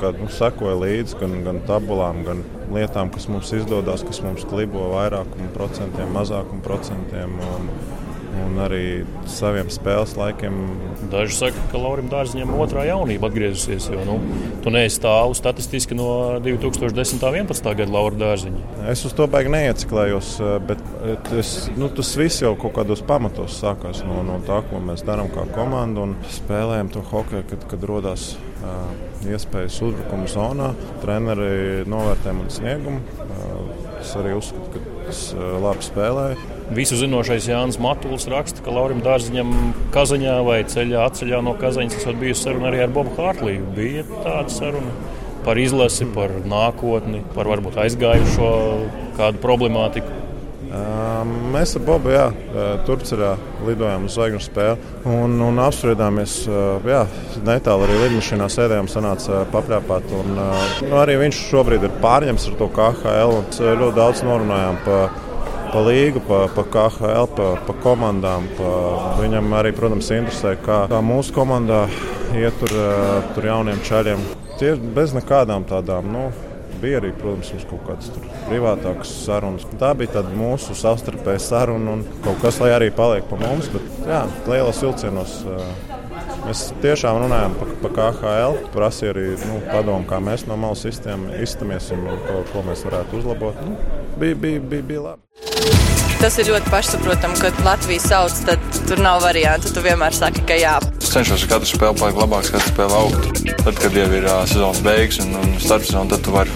kā, 0.00 0.12
nu, 0.16 0.28
sekoju 0.32 0.76
līdzi 0.82 1.20
gan, 1.20 1.36
gan 1.46 1.60
tabulām, 1.68 2.22
gan 2.26 2.42
lietām, 2.74 3.10
kas 3.14 3.28
mums 3.32 3.52
izdodas, 3.56 4.04
kas 4.06 4.20
mums 4.24 4.44
klibo 4.48 4.90
vairākumu 4.94 5.48
procentiem, 5.56 6.12
mazākumu 6.16 6.64
procentiem. 6.64 7.38
Un, 7.54 7.70
un 8.44 8.60
arī 8.64 8.82
saviem 9.30 9.70
spēles 9.72 10.14
laikiem. 10.18 10.56
Daži 11.12 11.36
saka, 11.36 11.64
ka 11.72 11.80
Laurim 11.80 12.08
Dārziņam 12.12 12.54
otrā 12.60 12.86
jaunība 12.88 13.30
atgriezusies, 13.30 13.88
jo 13.92 14.04
nu, 14.08 14.16
tu 14.64 14.72
neesi 14.74 15.00
tālu 15.04 15.36
statistiski 15.36 15.96
no 15.98 16.08
2010. 16.44 17.16
un 17.16 17.46
2011. 17.46 17.70
gada 17.80 17.92
Laura 17.92 18.20
Dārziņa. 18.20 18.64
Es 18.92 19.04
uz 19.08 19.14
to 19.16 19.26
baigi 19.30 19.52
neieciklējos, 19.52 20.32
bet 20.68 21.32
es, 21.36 21.54
nu, 21.76 21.90
tas 21.92 22.12
viss 22.18 22.42
jau 22.42 22.54
kaut 22.60 22.76
kādos 22.78 23.02
pamatos 23.06 23.60
sākās 23.62 24.02
no, 24.06 24.22
no 24.26 24.40
tā, 24.46 24.60
ko 24.70 24.80
mēs 24.82 25.04
darām 25.06 25.30
kā 25.34 25.46
komanda 25.54 26.06
un 26.06 26.16
spēlējam 26.32 26.92
to 26.94 27.04
hokeju, 27.10 27.44
kad, 27.50 27.66
kad 27.70 27.86
rodas 27.88 28.32
uh, 28.36 28.90
iespējas 29.26 29.80
uzbrukuma 29.86 30.28
zonā. 30.30 30.72
Treneri 31.02 31.84
novērtē 31.88 32.34
manu 32.36 32.52
sniegumu. 32.52 33.02
Uh, 33.26 33.96
es 34.00 34.12
arī 34.18 34.36
uzskatu, 34.36 34.70
ka 34.74 34.85
es 35.10 35.22
uh, 35.34 35.56
labi 35.62 35.86
spēlēju. 35.86 36.54
Visu 36.76 36.98
zinošais 36.98 37.46
Jānis 37.46 37.78
Matuls 37.82 38.26
raksta, 38.30 38.62
ka 38.64 38.74
Laurim 38.74 38.98
Dārziņam 39.04 39.52
Kazaņā 39.94 40.40
vai 40.46 40.58
ceļā 40.66 41.04
atceļā 41.06 41.38
no 41.46 41.54
Kazaņas 41.60 42.00
esat 42.00 42.18
bijusi 42.18 42.48
saruna 42.48 42.72
arī 42.72 42.82
ar 42.84 42.92
Bobu 42.94 43.14
Hārtliju. 43.18 43.68
Bija 43.76 44.02
tāda 44.24 44.50
saruna 44.50 44.94
par 45.46 45.60
izlasi, 45.62 46.08
par 46.10 46.34
nākotni, 46.50 47.22
par 47.36 47.46
varbūt 47.52 47.78
aizgājušo 47.84 48.52
kādu 49.18 49.42
problemātiku. 49.44 50.25
Mēs 51.52 51.76
ar 51.78 51.82
Bobu 51.86 52.10
jā, 52.12 52.26
Turcijā 52.86 53.32
lidojām 53.66 54.06
uz 54.06 54.16
zvaigžņu 54.16 54.40
spēli 54.44 54.90
un, 55.08 55.36
un 55.46 55.60
apspriedāmies. 55.64 56.38
Jā, 56.86 57.04
netālu 57.46 57.86
arī 57.86 58.00
lidmašīnā 58.04 58.48
sēdējām, 58.52 58.90
sanāca 58.90 59.44
papļāpāt. 59.52 60.10
Un, 60.20 60.34
nu, 60.36 60.98
arī 61.00 61.16
viņš 61.22 61.44
šobrīd 61.50 61.86
ir 61.88 61.96
pārņemts 62.02 62.50
ar 62.50 62.58
to 62.60 62.68
KHL 62.76 63.38
un 63.38 63.48
ļoti 63.82 63.96
daudz 63.96 64.24
norunājām 64.26 64.82
par 64.86 65.16
pa 65.72 65.82
līgu, 65.84 66.22
pa, 66.24 66.46
pa 66.54 66.64
KHL, 66.72 67.28
pa, 67.36 67.48
pa 67.66 67.74
komandām. 67.84 68.46
Pa, 68.56 68.72
viņam 69.20 69.52
arī, 69.58 69.74
protams, 69.76 70.10
interesē, 70.14 70.54
kā, 70.62 70.84
kā 70.90 71.02
mūsu 71.04 71.34
komandā 71.36 71.84
iet 72.36 72.56
tur, 72.62 72.72
tur 73.34 73.48
jauniem 73.50 73.82
čaļiem. 73.86 74.22
Tie 74.60 74.72
bez 74.96 75.12
nekādām 75.16 75.66
tādām. 75.68 76.08
Nu, 76.14 76.28
Bija 76.80 77.00
arī, 77.00 77.12
protams, 77.16 77.66
kaut 77.70 77.84
kādas 77.88 78.10
privātākas 78.46 79.12
sarunas. 79.24 79.66
Tā 79.80 79.92
bija 79.98 80.22
mūsu 80.36 80.76
savstarpēja 80.76 81.42
saruna 81.42 81.96
un 81.96 82.04
kaut 82.24 82.40
kas, 82.44 82.60
lai 82.62 82.72
arī 82.76 82.90
paliek 82.94 83.26
pa 83.30 83.38
mums. 83.40 83.70
Bet, 83.72 83.88
jā, 84.08 84.22
lielos 84.50 84.82
vilcienos 84.84 85.36
mēs 86.46 86.64
tiešām 86.84 87.20
runājam 87.24 87.58
par 87.60 87.74
pa 87.82 87.92
KHL. 87.98 88.58
Prasīja 88.76 89.16
arī 89.16 89.28
nu, 89.42 89.60
padomu, 89.70 90.04
kā 90.10 90.20
mēs 90.22 90.46
no 90.50 90.58
malas 90.60 90.86
iztamies 90.86 91.92
un 91.96 92.08
ko, 92.28 92.40
ko 92.52 92.66
mēs 92.68 92.86
varētu 92.88 93.22
uzlabot. 93.22 93.62
Nu, 93.66 93.78
bija, 94.20 94.42
bija, 94.46 94.64
bija, 94.72 94.90
bija 94.92 95.06
labi. 95.10 95.95
Tas 96.16 96.38
ir 96.40 96.48
ļoti 96.48 96.70
pašsaprotami, 96.72 97.36
kad 97.42 97.58
Latvija 97.66 98.00
sauc, 98.00 98.38
tad 98.48 98.62
tur 98.88 99.02
nav 99.04 99.20
variantu. 99.24 99.70
Tu 99.74 99.84
vienmēr 99.84 100.16
saki, 100.16 100.42
ka 100.48 100.56
jā. 100.56 100.78
Es 100.96 101.12
cenšos 101.12 101.44
ar 101.44 101.52
katru 101.52 101.70
spēli 101.70 102.00
palikt 102.00 102.20
labāks, 102.22 102.52
katru 102.54 102.72
spēli 102.72 102.98
augt. 103.02 103.22
Tad, 103.62 103.76
kad 103.82 104.00
jau 104.00 104.08
ir 104.08 104.24
uh, 104.24 104.42
sezonas 104.48 104.82
beigas 104.86 105.20
un, 105.26 105.36
un 105.42 105.56
starpsezona, 105.60 106.10
tad 106.16 106.24
tu 106.24 106.34
vari 106.34 106.50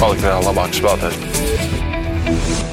palikt 0.00 0.26
vēl 0.28 0.50
labāks 0.52 0.82
spēlētājs. 0.82 2.69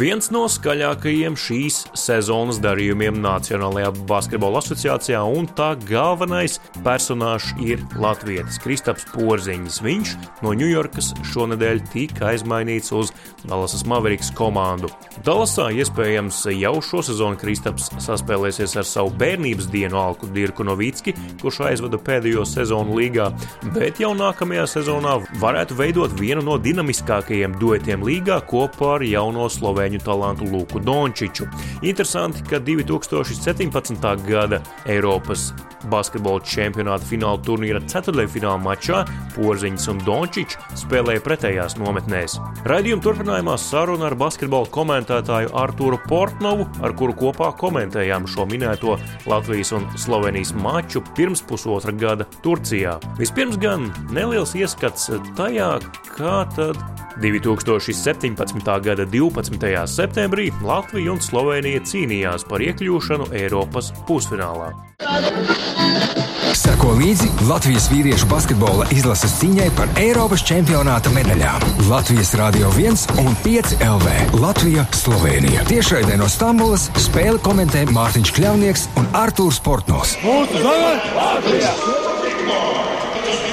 Viens 0.00 0.30
no 0.32 0.46
skaļākajiem 0.48 1.34
šīs 1.36 1.82
sezonas 1.98 2.56
darījumiem 2.64 3.18
Nacionālajā 3.20 3.90
basketbola 4.08 4.62
asociācijā 4.62 5.18
un 5.28 5.44
tā 5.58 5.74
galvenais 5.90 6.54
personāžs 6.86 7.50
ir 7.60 7.82
Latvijas 8.00 8.56
Kristaps 8.64 9.04
Porziņš. 9.12 9.80
Viņš 9.84 10.14
no 10.40 10.54
Ņujorkas 10.56 11.10
šonadēļ 11.28 11.82
tika 11.92 12.30
aizmainīts 12.30 12.94
uz 12.96 13.12
Dallasas 13.42 13.84
Mavericks 13.84 14.30
komandu. 14.38 14.88
Dallasā 15.26 15.68
iespējams 15.82 16.38
jau 16.54 16.72
šo 16.80 17.02
sezonu 17.04 17.36
Kristaps 17.42 17.90
saspēlēsies 18.00 18.78
ar 18.80 18.88
savu 18.88 19.12
bērnības 19.20 19.68
dienu 19.68 20.00
Alku 20.00 20.30
Dirku 20.32 20.64
Novicki, 20.64 21.12
kurš 21.44 21.60
aizvada 21.68 22.00
pēdējo 22.00 22.46
sezonu 22.48 22.96
līgā, 22.96 23.28
bet 23.76 24.00
jau 24.00 24.14
nākamajā 24.16 24.64
sezonā 24.78 25.18
varētu 25.44 25.76
veidot 25.76 26.16
vienu 26.16 26.46
no 26.48 26.56
dinamiskākajiem 26.56 27.60
duetiem 27.60 28.08
līgā 28.08 28.40
kopā 28.48 28.94
ar 28.96 29.08
jauno 29.10 29.52
Slovēņu 29.52 29.89
spēļu 29.90 30.04
talantu 30.04 30.44
Luku 30.50 30.80
Dončiču. 30.80 31.48
Interesanti, 31.82 32.42
ka 32.42 32.60
2017. 32.60 34.26
gada 34.26 34.62
Eiropas 34.86 35.52
basketbola 35.90 36.42
čempionāta 36.44 37.04
fināla 37.08 37.40
turnīra 37.40 37.80
ceturdaļfināla 37.88 38.60
mačā 38.60 39.04
Porziņš 39.34 39.86
un 39.88 40.02
Dončičs 40.04 40.58
spēlēja 40.76 41.22
pretējās 41.24 41.78
nometnēs. 41.80 42.36
Raidījuma 42.68 43.02
turpinājumā 43.02 43.56
saruna 43.58 44.10
ar 44.10 44.16
basketbola 44.20 44.68
komentētāju 44.70 45.54
Arturu 45.56 45.98
Portnovu, 46.06 46.68
ar 46.84 46.92
kuru 46.92 47.16
kopā 47.16 47.50
komentējām 47.56 48.28
šo 48.28 48.46
minēto 48.46 48.98
Latvijas 49.26 49.72
un 49.72 49.88
Slovenijas 49.96 50.52
maču 50.52 51.02
pirms 51.16 51.42
pusotra 51.42 51.96
gada 51.96 52.28
Turcijā. 52.44 52.98
Vispirms 53.18 53.56
gan 53.60 53.88
neliels 54.12 54.54
ieskats 54.58 55.08
tajā, 55.38 55.78
kā 56.12 56.42
tad 56.56 56.76
2017. 57.20 58.80
gada 58.80 59.04
12. 59.04 59.86
septembrī 59.86 60.50
Latvija 60.64 61.12
un 61.12 61.20
Slovenija 61.20 61.82
cīnījās 61.84 62.46
par 62.48 62.64
iekļūšanu 62.64 63.30
Eiropas 63.36 63.92
pusfinālā. 64.08 64.72
Seko 66.56 66.94
līdzi 66.98 67.28
Latvijas 67.48 67.86
vīriešu 67.92 68.26
basketbola 68.30 68.88
izlases 68.96 69.36
cīņai 69.38 69.68
par 69.78 69.92
Eiropas 70.00 70.42
čempionāta 70.48 71.12
medaļām. 71.14 71.64
Latvijas 71.90 72.32
Rādio 72.40 72.72
1 72.74 73.20
un 73.22 73.36
5 73.44 73.76
LV 73.86 74.40
Latvija 74.42 74.86
Slovenija. 74.96 75.64
Tiešraidē 75.70 76.18
no 76.20 76.28
Stambulas 76.28 76.88
spēli 76.98 77.38
komentē 77.44 77.86
Mārtiņš 77.94 78.34
Kļavnieks 78.38 78.86
un 79.00 79.10
Artūrs 79.22 79.60
Portnos. 79.64 80.16
Mūsu 80.24 80.64
zeme! 80.64 80.94
Latvija! 81.14 82.89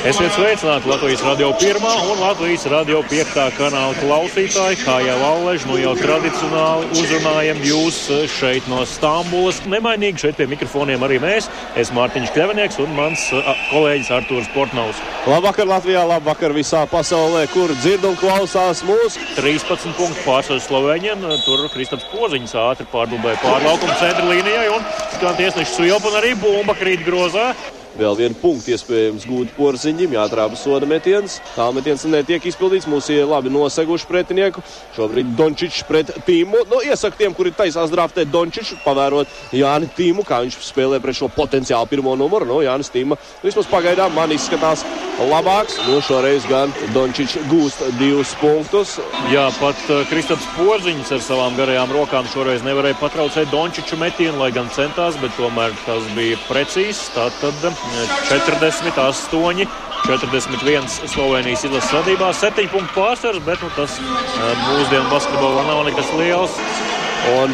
Esiet 0.07 0.31
sveicināti 0.31 0.87
Latvijas 0.87 1.21
radio 1.25 1.49
pirmā 1.59 1.91
un 2.07 2.21
Latvijas 2.21 2.63
radio 2.71 3.01
piektā 3.09 3.47
kanāla 3.57 3.93
klausītāji. 3.99 4.79
Kā 4.85 4.95
jau 5.03 5.17
Allež, 5.27 5.65
nu 5.67 5.75
jau 5.81 5.91
tradicionāli 5.99 6.87
uzrunājam 6.95 7.59
jūs 7.65 7.99
šeit 8.31 8.69
no 8.71 8.85
Stambulas. 8.87 9.59
Nemainīgi 9.67 10.23
šeit 10.23 10.39
pie 10.39 10.47
mikrofoniem 10.49 11.03
arī 11.03 11.19
mēs. 11.21 11.49
Es 11.75 11.91
Mārtiņš 11.95 12.33
Kļavinieks 12.35 12.79
un 12.83 12.95
mans 12.97 13.27
kolēģis 13.69 14.11
Artūrs 14.17 14.51
Portnaus. 14.55 15.01
Labvakar 15.27 15.67
Latvijā, 15.69 16.05
labvakar 16.07 16.55
visā 16.55 16.85
pasaulē, 16.89 17.45
kur 17.51 17.73
dzird 17.81 18.07
un 18.07 18.17
klausās 18.17 18.85
mūs. 18.87 19.19
13 19.37 19.97
punktu 19.99 20.23
pārsvaru 20.25 20.63
Slovēņiem. 20.63 21.25
Tur 21.45 21.67
Kristaps 21.73 22.07
Poziņš 22.13 22.55
ātri 22.63 22.87
pārdubēja 22.93 23.41
pārlaukumu 23.43 23.97
centra 23.99 24.29
līnijai 24.29 24.69
un 24.73 24.87
skan 25.17 25.35
tiesneša 25.41 25.73
svilpa 25.75 26.13
un 26.13 26.21
arī 26.21 26.37
bumba 26.39 26.77
krīt 26.79 27.05
grozā. 27.05 27.51
Vēl 27.97 28.13
vienu 28.13 28.37
punktu 28.37 28.75
iespējams 28.75 29.25
gūt 29.25 29.53
porziņģim, 29.57 30.11
jāatrāpa 30.13 30.57
soda 30.59 30.85
metiens. 30.89 31.39
Tālmetiens 31.55 32.03
netiek 32.05 32.43
izpildīts, 32.45 32.85
mūs 32.89 33.09
ir 33.09 33.25
labi 33.25 33.49
noseguši 33.49 34.05
pretinieku. 34.09 34.61
Šobrīd 34.93 35.31
Dončičs 35.37 35.81
pret 35.89 36.11
Tīmu. 36.27 36.61
Nu, 36.69 36.81
iesaku 36.85 37.17
tiem, 37.17 37.33
kuri 37.33 37.55
taisās 37.57 37.89
draftēt 37.93 38.29
Dončiču, 38.29 38.77
pavērot 38.83 39.31
Jāni 39.57 39.89
Tīmu, 39.97 40.25
kā 40.27 40.43
viņš 40.45 40.59
spēlē 40.67 41.01
pret 41.01 41.17
šo 41.17 41.31
potenciālu 41.33 41.89
pirmo 41.89 42.13
numuru. 42.19 42.45
Nu, 42.45 42.59
Jānis 42.61 42.93
Tīma 42.93 43.17
vismaz 43.41 43.69
pagaidām 43.71 44.13
man 44.13 44.35
izskatās 44.35 44.85
labāks. 45.31 45.79
Nu, 45.87 45.97
šoreiz 46.05 46.45
gan 46.51 46.73
Dončičs 46.93 47.39
gūst 47.49 47.81
divus 47.97 48.35
punktus. 48.37 48.97
Jā, 49.33 49.47
pat 49.57 49.79
uh, 49.89 50.03
Kristaps 50.11 50.45
Porziņš 50.59 51.15
ar 51.17 51.25
savām 51.25 51.57
garajām 51.57 51.97
rokām 51.97 52.29
šoreiz 52.29 52.61
nevarēja 52.67 53.01
patraucēt 53.01 53.49
Dončiču 53.49 53.97
metienu, 53.97 54.37
lai 54.43 54.51
gan 54.53 54.69
centās, 54.75 55.17
bet 55.21 55.33
tomēr 55.39 55.73
tas 55.87 56.05
bija 56.13 56.37
precīzs. 56.45 57.07
Tātad 57.17 57.65
48, 58.29 59.67
41 60.07 60.87
Slovenijas 61.07 61.65
izlases 61.67 61.93
vadībā, 61.95 62.31
7 62.35 62.67
punktu 62.71 62.95
pārsvars, 62.95 63.41
bet 63.47 63.63
nu, 63.63 63.71
tas 63.75 63.97
mūsdienu 64.67 65.07
basketbolā 65.11 65.65
nav 65.67 65.83
nekas 65.89 66.13
liels. 66.19 66.55
Un 67.27 67.51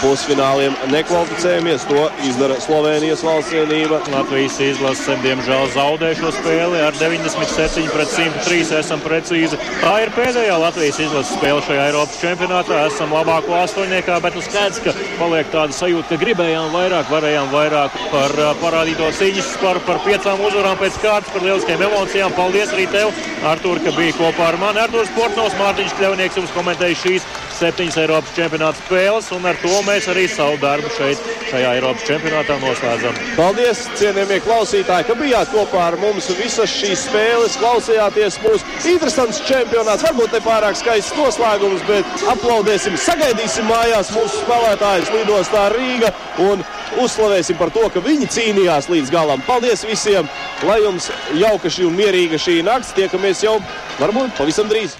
pusfināliem 0.00 0.76
nekvalificējamies. 0.92 1.84
To 1.90 2.06
izdara 2.24 2.56
Slovenijas 2.62 3.22
valsts 3.24 3.52
vienība. 3.52 4.00
Latvijas 4.12 4.56
izlase, 4.64 5.16
diemžēl, 5.24 5.66
zaudē 5.74 6.12
šo 6.18 6.32
spēli 6.34 6.80
ar 6.84 6.96
97 6.96 7.90
pret 7.92 8.14
103. 8.14 8.60
Esam 8.80 9.02
precīzi. 9.04 9.58
Tā 9.82 9.94
ir 10.04 10.12
pēdējā 10.16 10.56
Latvijas 10.62 11.00
izlases 11.04 11.34
spēle 11.36 11.64
šajā 11.66 11.88
Eiropas 11.90 12.20
čempionātā. 12.22 12.84
Esam 12.88 13.12
labāko 13.16 13.58
astoņniekā, 13.60 14.20
bet 14.24 14.38
nu 14.38 14.44
skaidrs, 14.46 14.80
ka 14.84 14.96
paliek 15.20 15.52
tāda 15.52 15.76
sajūta, 15.76 16.08
ka 16.14 16.20
gribējām 16.24 16.72
vairāk, 16.74 17.12
varējām 17.12 17.52
vairāk 17.52 18.00
par 18.14 18.36
parādīto 18.62 19.10
cīņas 19.20 19.52
par, 19.60 19.82
par 19.88 20.00
piecām 20.06 20.40
uzvarām 20.48 20.80
pēc 20.80 20.96
kārtas, 21.04 21.34
par 21.34 21.44
lieliskiem 21.44 21.86
emocijām. 21.90 22.34
Paldies 22.38 22.72
arī 22.76 22.88
tev, 22.94 23.12
Artur, 23.50 23.82
ka 23.84 23.92
biji 23.96 24.16
kopā 24.16 24.50
ar 24.52 24.60
mani. 24.60 24.84
Arturs 24.86 25.12
Portnovs, 25.16 25.56
Mārtiņš 25.60 25.96
Kļavnieks 25.98 26.40
jums 26.40 26.56
komentēja 26.56 27.00
šīs 27.04 27.28
septiņas 27.60 27.98
Eiropas 28.00 28.32
čempionāta 28.36 28.80
spēles, 28.80 29.28
un 29.36 29.46
ar 29.50 29.58
to 29.60 29.72
mēs 29.86 30.08
arī 30.10 30.24
savu 30.30 30.56
darbu 30.62 30.90
šeit, 30.96 31.20
šajā 31.50 31.74
Eiropas 31.76 32.06
čempionātā 32.08 32.56
noslēdzam. 32.62 33.18
Paldies, 33.36 33.82
cienījamie 34.00 34.40
klausītāji, 34.46 35.08
ka 35.08 35.16
bijāt 35.18 35.52
kopā 35.52 35.84
ar 35.90 35.98
mums 36.00 36.30
visas 36.38 36.72
šīs 36.72 37.06
spēles, 37.08 37.58
klausījāties 37.60 38.40
mūsu 38.44 38.92
interesants 38.94 39.42
čempionāts. 39.48 40.06
Varbūt 40.08 40.36
ne 40.36 40.42
pārāk 40.44 40.78
skaists 40.80 41.16
noslēgums, 41.18 41.84
bet 41.90 42.26
aplaudēsim, 42.32 42.96
sagaidīsim 43.00 43.68
mājās 43.70 44.12
mūsu 44.16 44.44
spēlētājus 44.44 45.12
lidostā 45.18 45.68
Rīga 45.74 46.14
un 46.46 46.64
uzslavēsim 47.00 47.58
par 47.60 47.72
to, 47.74 47.86
ka 47.92 48.02
viņi 48.04 48.30
cīnījās 48.34 48.90
līdz 48.92 49.12
galam. 49.14 49.44
Paldies 49.46 49.84
visiem! 49.86 50.28
Lai 50.66 50.80
jums 50.82 51.08
jauka 51.38 51.70
šī 51.72 51.86
un 51.88 51.96
mierīga 52.00 52.40
šī 52.40 52.60
nakts! 52.66 52.94
Tiekamies 52.96 53.44
jau 53.46 53.58
varbūt 54.00 54.36
pavisam 54.40 54.68
drīz! 54.70 54.98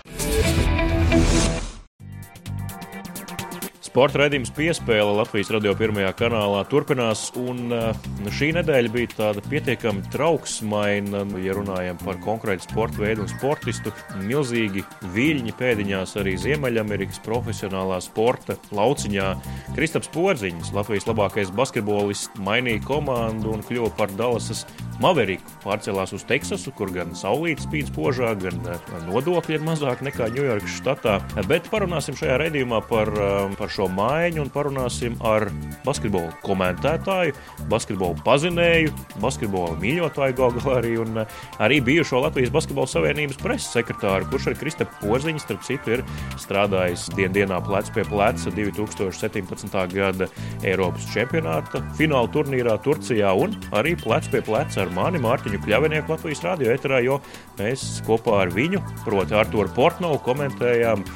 Sporta 3.91 4.21
raidījums 4.21 4.53
piespēle 4.55 5.17
Latvijas 5.17 5.49
radio 5.51 5.73
pirmajā 5.75 6.13
kanālā 6.15 6.61
turpinās, 6.71 7.25
un 7.35 7.73
nu, 7.73 8.31
šī 8.31 8.53
nedēļa 8.55 8.91
bija 8.95 9.09
tāda 9.17 9.43
pietiekami 9.43 10.05
trauksmaina, 10.13 11.25
ja 11.43 11.57
runājam 11.59 11.99
par 11.99 12.21
konkrētu 12.23 12.69
sporta 12.69 13.03
veidu 13.03 13.25
un 13.25 13.33
sportistu. 13.33 13.91
Milzīgi 14.23 14.85
viļņi 15.11 15.55
pēdiņās 15.59 16.15
arī 16.23 16.37
Ziemeļamerikas 16.39 17.19
profesionālā 17.25 17.99
sporta 18.07 18.55
lauciņā. 18.71 19.33
Kristaps 19.75 20.13
Porziņš, 20.15 20.71
Latvijas 20.77 21.09
labākais 21.11 21.51
basketbolists, 21.59 22.31
mainīja 22.39 22.85
komandu 22.87 23.57
un 23.57 23.67
kļuva 23.67 23.91
par 23.99 24.15
Dallasas 24.15 24.69
Maveriku. 25.03 25.51
Pārcēlās 25.65 26.15
uz 26.15 26.23
Teksasu, 26.31 26.71
kur 26.79 26.95
gan 26.95 27.17
saulīte 27.19 27.67
spīd 27.67 27.91
spožāk, 27.91 28.47
gan 28.47 28.63
nodokļi 29.11 29.59
ir 29.59 29.67
mazāk 29.67 30.07
nekā 30.07 30.31
Ņujorkas 30.37 30.79
štatā. 30.79 31.19
Bet 31.51 31.67
parunāsim 31.73 32.15
šajā 32.15 32.39
raidījumā 32.45 32.85
par, 32.87 33.11
par 33.59 33.73
šo 33.73 33.80
šo 33.81 33.89
maiņu 33.97 34.43
un 34.45 34.51
parunāsim 34.53 35.15
ar 35.25 35.47
basketbola 35.87 36.35
komentētāju, 36.45 37.33
basketbola 37.71 38.19
pazinēju, 38.27 38.93
basketbola 39.23 39.79
mīļotāju 39.81 40.37
galā 40.37 40.75
arī 40.77 40.93
un 41.01 41.23
eh, 41.23 41.39
arī 41.63 41.81
bijušo 41.87 42.21
Latvijas 42.27 42.53
Basketbola 42.53 42.91
Savienības 42.91 43.41
preses 43.41 43.71
sekretāru, 43.73 44.29
kurš 44.29 44.51
ar 44.51 44.59
Kristap 44.61 44.93
Poziņu, 45.01 45.41
starp 45.41 45.65
citu, 45.65 45.97
ir 45.97 46.05
strādājis 46.41 47.07
dien 47.17 47.33
dienā 47.33 47.63
plec 47.65 47.89
pie 47.95 48.05
pleca 48.09 48.53
2017. 48.53 49.81
gada 49.95 50.29
Eiropas 50.67 51.09
čempionāta 51.15 51.81
fināla 51.97 52.29
turnīrā 52.35 52.77
Turcijā 52.85 53.33
un 53.33 53.57
arī 53.77 53.97
plec 54.01 54.29
pie 54.33 54.45
pleca 54.45 54.85
ar 54.85 54.93
mani 54.97 55.23
Mārtiņu 55.25 55.63
Kļavinieku 55.65 56.17
Latvijas 56.17 56.45
radio 56.45 56.75
eterā, 56.75 57.01
jo 57.07 57.21
mēs 57.57 58.03
kopā 58.05 58.43
ar 58.45 58.53
viņu, 58.53 58.83
proti 59.07 59.41
Arturu 59.41 59.73
Portnovu, 59.77 60.21
komentējām 60.27 61.07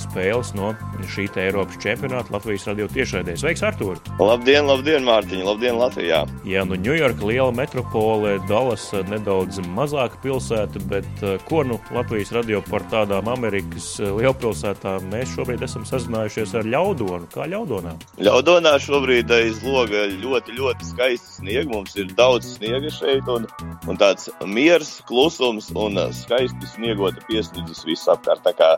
spēles 0.00 0.52
no 0.56 0.72
šī 1.10 1.26
Eiropas 1.40 1.78
čempionāta 1.82 2.32
Latvijas 2.34 2.66
radio 2.68 2.86
tiešraidē. 2.90 3.34
Sveiks, 3.38 3.62
Artur! 3.66 3.98
Labdien, 4.20 4.66
labdien, 4.68 5.04
Mārtiņ! 5.06 5.42
Labdien, 5.46 5.78
Latvijā! 5.80 6.22
Jā, 6.48 6.64
nu 6.68 6.78
Ņujorka 6.78 7.26
liela 7.26 7.52
metropole, 7.54 8.36
Dallas 8.48 8.86
eh, 8.94 9.04
nedaudz 9.10 9.60
mazāka 9.74 10.20
pilsēta, 10.22 10.82
bet 10.90 11.24
eh, 11.24 11.36
ko 11.48 11.64
nu 11.66 11.78
Latvijas 11.94 12.32
radio 12.36 12.62
par 12.68 12.84
tādām 12.92 13.28
Amerikas 13.32 13.88
lielpilsētām 14.00 15.08
mēs 15.12 15.34
šobrīd 15.34 15.64
esam 15.66 15.86
sazinājušies 15.88 16.54
ar 16.60 16.68
Ļaudonu. 16.68 17.28
Kā 17.34 17.48
Ļaudonā? 17.50 17.94
Ļaudonā 18.22 18.76
šobrīd 18.82 19.32
aiz 19.34 19.62
loga 19.66 20.04
ļoti, 20.12 20.56
ļoti 20.58 20.90
skaists 20.92 21.38
sniegs. 21.40 21.70
Mums 21.74 21.96
ir 21.98 22.12
daudz 22.16 22.54
sniega 22.56 22.92
šeit 22.92 23.28
un, 23.32 23.48
un 23.90 23.98
tāds 24.00 24.28
miers, 24.46 24.96
klusums 25.08 25.70
un 25.78 25.98
skaisti 26.14 26.70
sniegota 26.74 27.22
piesniedzis 27.28 27.84
visapkārt. 27.88 28.44
Tā 28.44 28.52
kā 28.58 28.70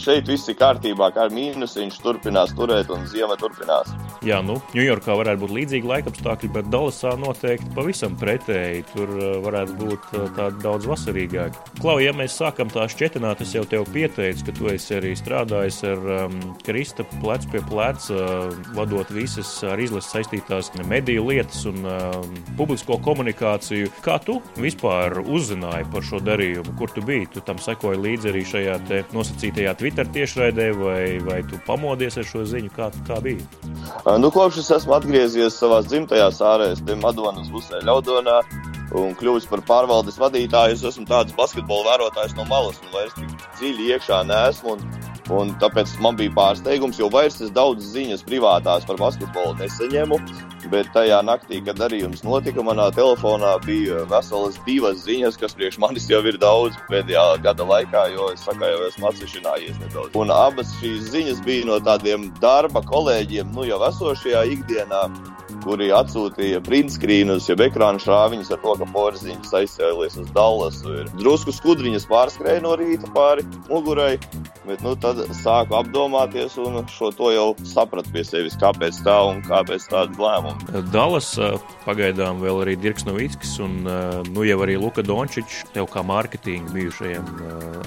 šeit 0.00 0.13
šeit 0.14 0.28
viss 0.30 0.50
ir 0.50 0.54
kārtībā, 0.60 1.08
kā 1.14 1.26
mīnusiņš 1.32 1.96
turpinās 2.04 2.52
turēt 2.54 2.90
un 2.94 3.02
ziema 3.10 3.34
turpinās. 3.40 3.90
Jā, 4.24 4.38
nu, 4.46 4.56
Ņujorkā 4.72 5.16
varētu 5.18 5.42
būt 5.42 5.52
līdzīgi 5.52 5.88
laikapstākļi, 5.90 6.50
bet 6.54 6.68
Dallasā 6.72 7.10
noteikti 7.20 7.72
pavisam 7.74 8.14
pretēji. 8.20 8.84
Tur 8.92 9.10
uh, 9.18 9.24
varētu 9.44 9.74
būt 9.80 10.06
uh, 10.14 10.28
tāda 10.36 10.62
daudz 10.62 10.86
vasarīgāka. 10.88 11.64
Klau, 11.80 11.98
ja 12.00 12.14
mēs 12.16 12.36
sākam 12.38 12.70
tā 12.72 12.86
šķetināt, 12.88 13.42
es 13.44 13.52
jau 13.56 13.64
tev 13.68 13.84
pieteicu, 13.92 14.46
ka 14.46 14.54
tu 14.56 14.70
esi 14.72 14.96
arī 14.96 15.12
strādājis 15.18 15.80
ar 15.90 16.06
um, 16.20 16.38
Krista 16.64 17.04
plec 17.18 17.44
pie 17.52 17.60
pleca, 17.68 18.14
uh, 18.14 18.54
vadot 18.78 19.10
visas 19.12 19.50
ar 19.66 19.82
izlases 19.82 20.14
saistītās 20.14 20.70
mediju 20.88 21.26
lietas 21.28 21.66
un 21.68 21.82
um, 21.82 22.38
publisko 22.56 23.00
komunikāciju. 23.04 23.90
Kā 24.06 24.20
tu 24.24 24.38
vispār 24.62 25.18
uzzināji 25.24 25.90
par 25.92 26.06
šo 26.06 26.22
darījumu? 26.24 26.76
Kur 26.78 26.94
tu 26.94 27.04
biji? 27.04 27.32
Tu 27.34 27.44
tam 27.44 27.60
sekoji 27.60 28.00
līdzi 28.06 28.32
arī 28.32 28.46
šajā 28.54 28.80
nosacītajā 29.12 29.76
Twitter 29.82 30.03
vakar 30.04 30.12
tiešraidē, 30.12 30.72
vai, 30.76 31.18
vai 31.20 31.42
tu 31.42 31.58
pamodies 31.66 32.18
ar 32.18 32.24
šo 32.24 32.44
ziņu? 32.44 32.70
Kā, 32.74 32.90
kā 33.06 33.20
bija? 33.20 33.40
Nu, 34.18 34.30
kopš 34.30 34.60
es 34.60 34.70
esmu 34.70 34.94
atgriezies 34.94 35.56
savā 35.56 35.82
dzimtajā 35.82 36.30
sārēs, 36.32 36.82
Madonas 37.00 37.48
pusē, 37.50 37.80
Ļaudonā, 37.84 38.42
un 38.98 39.14
kļuvis 39.18 39.48
par 39.50 39.62
pārvaldes 39.66 40.18
vadītāju, 40.20 40.76
es 40.76 40.84
esmu 40.86 41.06
tāds 41.08 41.34
basketbola 41.36 41.92
vērotājs 41.92 42.36
no 42.38 42.46
malas, 42.50 42.78
un 42.82 42.94
vairs 42.94 43.16
tik 43.18 43.34
dziļi 43.58 43.90
iekšā 43.94 44.22
nesmu. 44.28 44.76
Un, 44.76 44.88
un 45.34 45.52
tāpēc 45.60 45.96
man 46.04 46.18
bija 46.18 46.34
pārsteigums, 46.36 47.00
jo 47.00 47.10
vairs 47.12 47.40
es 47.42 47.52
daudz 47.54 47.86
ziņas 47.94 48.24
privātās 48.26 48.86
par 48.88 49.00
basketbolu 49.00 49.56
nesaņēmu. 49.62 50.20
Bet 50.72 50.88
tajā 50.94 51.18
naktī, 51.26 51.58
kad 51.64 51.76
darījums 51.76 52.22
notika, 52.24 52.62
manā 52.64 52.86
telefonā 52.96 53.50
bija 53.66 54.06
veselas 54.08 54.56
divas 54.64 55.02
ziņas, 55.04 55.36
kas 55.40 55.52
priekš 55.58 55.76
manis 55.82 56.08
jau 56.08 56.22
ir 56.24 56.38
daudz 56.40 56.78
pēdējā 56.88 57.26
gada 57.44 57.66
laikā, 57.68 58.06
jo 58.14 58.30
es 58.32 58.46
saku, 58.46 58.64
jau 58.72 58.88
esmu 58.88 59.10
atsevišķinājies 59.10 59.76
nedaudz. 59.82 60.16
Un 60.16 60.32
abas 60.32 60.72
šīs 60.80 61.12
ziņas 61.12 61.44
bija 61.44 61.68
no 61.68 61.76
tādiem 61.84 62.30
darba 62.40 62.80
kolēģiem, 62.88 63.52
nu 63.52 63.68
jau 63.68 63.82
esošajā 63.90 64.46
ikdienā 64.56 65.04
kuri 65.64 65.90
atsūtīja 65.94 66.60
printskrīnus, 66.64 67.48
jeb 67.50 67.62
ekrāna 67.66 68.00
šāviņus 68.02 68.52
ar 68.54 68.60
to, 68.62 68.74
ka 68.84 68.92
porziņš 68.92 69.52
aizcēlies 69.60 70.18
uz 70.20 70.30
Dallas. 70.36 70.80
Drusku 71.16 71.52
skudriņas 71.54 72.06
pārskrēja 72.10 72.62
no 72.64 72.74
rīta 72.78 73.08
pāri 73.14 73.44
mugurai, 73.70 74.18
bet 74.68 74.84
nu, 74.84 74.94
tad 75.00 75.22
sāku 75.40 75.78
apdomāties 75.78 76.58
un 76.60 76.82
šo 76.92 77.10
to 77.16 77.32
jau 77.34 77.46
sapratu 77.68 78.12
pie 78.14 78.24
sevis, 78.26 78.58
kāpēc 78.60 79.00
tā 79.06 79.16
un 79.30 79.42
kāpēc 79.46 79.88
tāda 79.90 80.20
lēmuma. 80.20 80.84
Dallas 80.92 81.32
pagaidām 81.86 82.42
vēl 82.44 82.62
arī 82.64 82.76
Dirks 82.80 83.08
Novickis 83.08 83.56
un 83.64 83.82
nu, 83.84 84.46
jau 84.46 84.60
arī 84.66 84.78
Luka 84.80 85.04
Dončičs, 85.04 85.64
tev 85.74 85.88
kā 85.92 86.04
mārketinga 86.06 86.74
bijušajam 86.74 87.30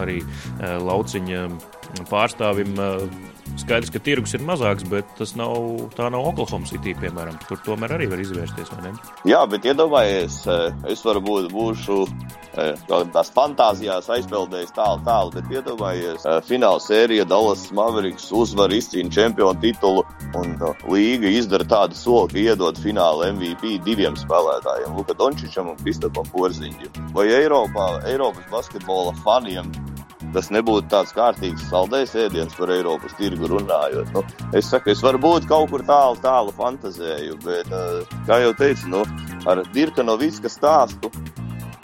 arī 0.02 0.22
lauciņa 0.62 1.48
pārstāvim 2.10 2.78
Skaidrs, 3.58 3.92
ka 3.94 4.00
tirgus 4.04 4.36
ir 4.38 4.44
mazāks, 4.46 4.86
bet 4.92 5.10
tas 5.18 5.34
nav, 5.40 5.56
tā 5.96 6.10
nav 6.14 6.26
Oklahoma 6.30 6.68
City, 6.70 6.94
piemēram. 7.00 7.38
Tur 7.48 7.60
tomēr 7.66 7.96
arī 7.96 8.10
var 8.12 8.22
izvērsties? 8.22 8.72
Jā, 9.28 9.42
bet 9.50 9.66
iedomājieties, 9.68 10.38
eh, 10.52 10.92
es 10.94 11.04
varbūt 11.06 11.50
būšu 11.54 11.98
eh, 12.58 12.76
tās 13.14 13.32
fantāzijās 13.34 14.10
aizpeldējis 14.14 14.76
tālu, 14.78 15.02
tālu, 15.08 15.34
bet 15.36 15.52
iedomājieties, 15.58 16.26
eh, 16.26 16.40
fināla 16.48 16.84
sērija 16.84 17.28
Dallas 17.30 17.68
Mavericks 17.72 18.30
uzvar 18.36 18.74
izcīna 18.76 19.14
čempionu 19.14 19.62
titulu 19.64 20.06
un 20.38 20.56
līga 20.92 21.32
izdara 21.32 21.68
tādu 21.68 21.98
soli, 21.98 22.34
ka 22.34 22.42
iedod 22.44 22.80
fināla 22.84 23.32
MVP 23.34 23.78
diviem 23.86 24.18
spēlētājiem, 24.20 24.96
Luka 24.98 25.18
Dončičam 25.18 25.74
un 25.74 25.80
Kristapam 25.84 26.28
Porziņģim. 26.34 27.14
Vai 27.16 27.30
Eiropā, 27.42 27.92
Eiropas 28.10 28.50
basketbola 28.52 29.16
faniem 29.24 29.72
tas 30.36 30.50
nebūtu 30.54 30.90
tāds 30.92 31.14
kārtīgs 31.16 31.68
saldējs 31.72 32.16
ēdiens 32.26 32.56
par 32.58 32.72
Eiropas 32.74 33.16
tirgu 33.20 33.50
runājot. 33.52 34.12
Nu, 34.16 34.24
es 34.58 34.70
saku, 34.72 34.92
es 34.94 35.04
varbūt 35.06 35.48
kaut 35.50 35.72
kur 35.72 35.84
tālu, 35.88 36.20
tālu 36.24 36.54
fantazēju, 36.58 37.40
bet, 37.46 37.72
eh, 37.72 38.16
kā 38.30 38.42
jau 38.44 38.54
teicu, 38.58 38.92
nu, 38.94 39.04
ar 39.48 39.64
Dirka 39.74 40.04
Novicka 40.04 40.52
stāstu 40.52 41.12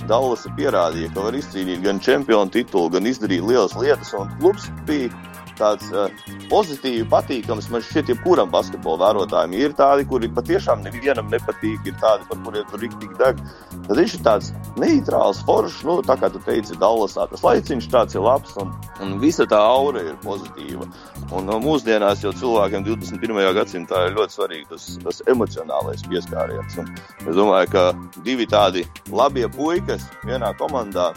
Dallas 0.07 0.43
pierādīja, 0.57 1.13
ka 1.13 1.27
var 1.27 1.37
izcīnīt 1.37 1.83
gan 1.85 2.01
čempionu 2.03 2.51
titulu, 2.51 2.91
gan 2.91 3.07
izdarīt 3.07 3.45
lielas 3.47 3.75
lietas, 3.79 4.11
un 4.17 4.31
klubs 4.41 4.67
bija 4.87 5.11
tāds 5.59 5.89
uh, 5.93 6.11
pozitīvi 6.51 7.05
patīkams. 7.11 7.69
Man 7.73 7.83
šķiet, 7.83 8.07
ka 8.07 8.13
jebkuram 8.13 8.51
basketbola 8.53 9.07
vērotājam 9.07 9.55
ir 9.57 9.75
tādi, 9.77 10.05
kuri 10.09 10.29
patiešām 10.33 10.83
nevienam 10.85 11.29
nepatīk, 11.31 11.87
ir 11.89 11.97
tādi, 12.01 12.27
par 12.29 12.41
kuriem 12.45 12.67
tur 12.69 12.83
rīktīgi 12.83 13.19
deg. 13.19 13.41
Tad 13.87 13.99
viņš 13.99 14.15
ir 14.17 14.23
tāds 14.27 14.51
neitrāls, 14.81 15.41
foršs, 15.47 15.81
nu, 15.87 15.97
tā 16.05 16.17
kā 16.21 16.29
tu 16.33 16.41
teici, 16.45 16.77
Dallasā. 16.81 17.27
Tas 17.31 17.43
laiciņš 17.45 17.89
tāds 17.93 18.17
ir 18.17 18.25
labs, 18.25 18.55
un, 18.61 18.71
un 19.03 19.17
visa 19.23 19.47
tā 19.49 19.59
aura 19.59 20.05
ir 20.05 20.15
pozitīva. 20.23 20.87
Un 21.33 21.49
no, 21.49 21.59
mūsdienās 21.63 22.23
jau 22.25 22.33
cilvēkiem 22.37 22.87
21. 22.87 23.43
gadsimtā 23.57 24.07
ir 24.07 24.17
ļoti 24.17 24.37
svarīgi 24.37 24.71
tas, 24.71 24.87
tas 25.03 25.21
emocionālais 25.33 26.05
pieskāriens. 26.09 26.79
Un 26.81 26.95
es 27.27 27.37
domāju, 27.37 27.73
ka 27.75 27.85
divi 28.25 28.47
tādi 28.49 28.87
labie 29.11 29.47
puikas 29.51 30.07
vienā 30.27 30.53
komandā 30.59 31.11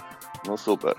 Nu, 0.46 0.56
super. 0.56 0.94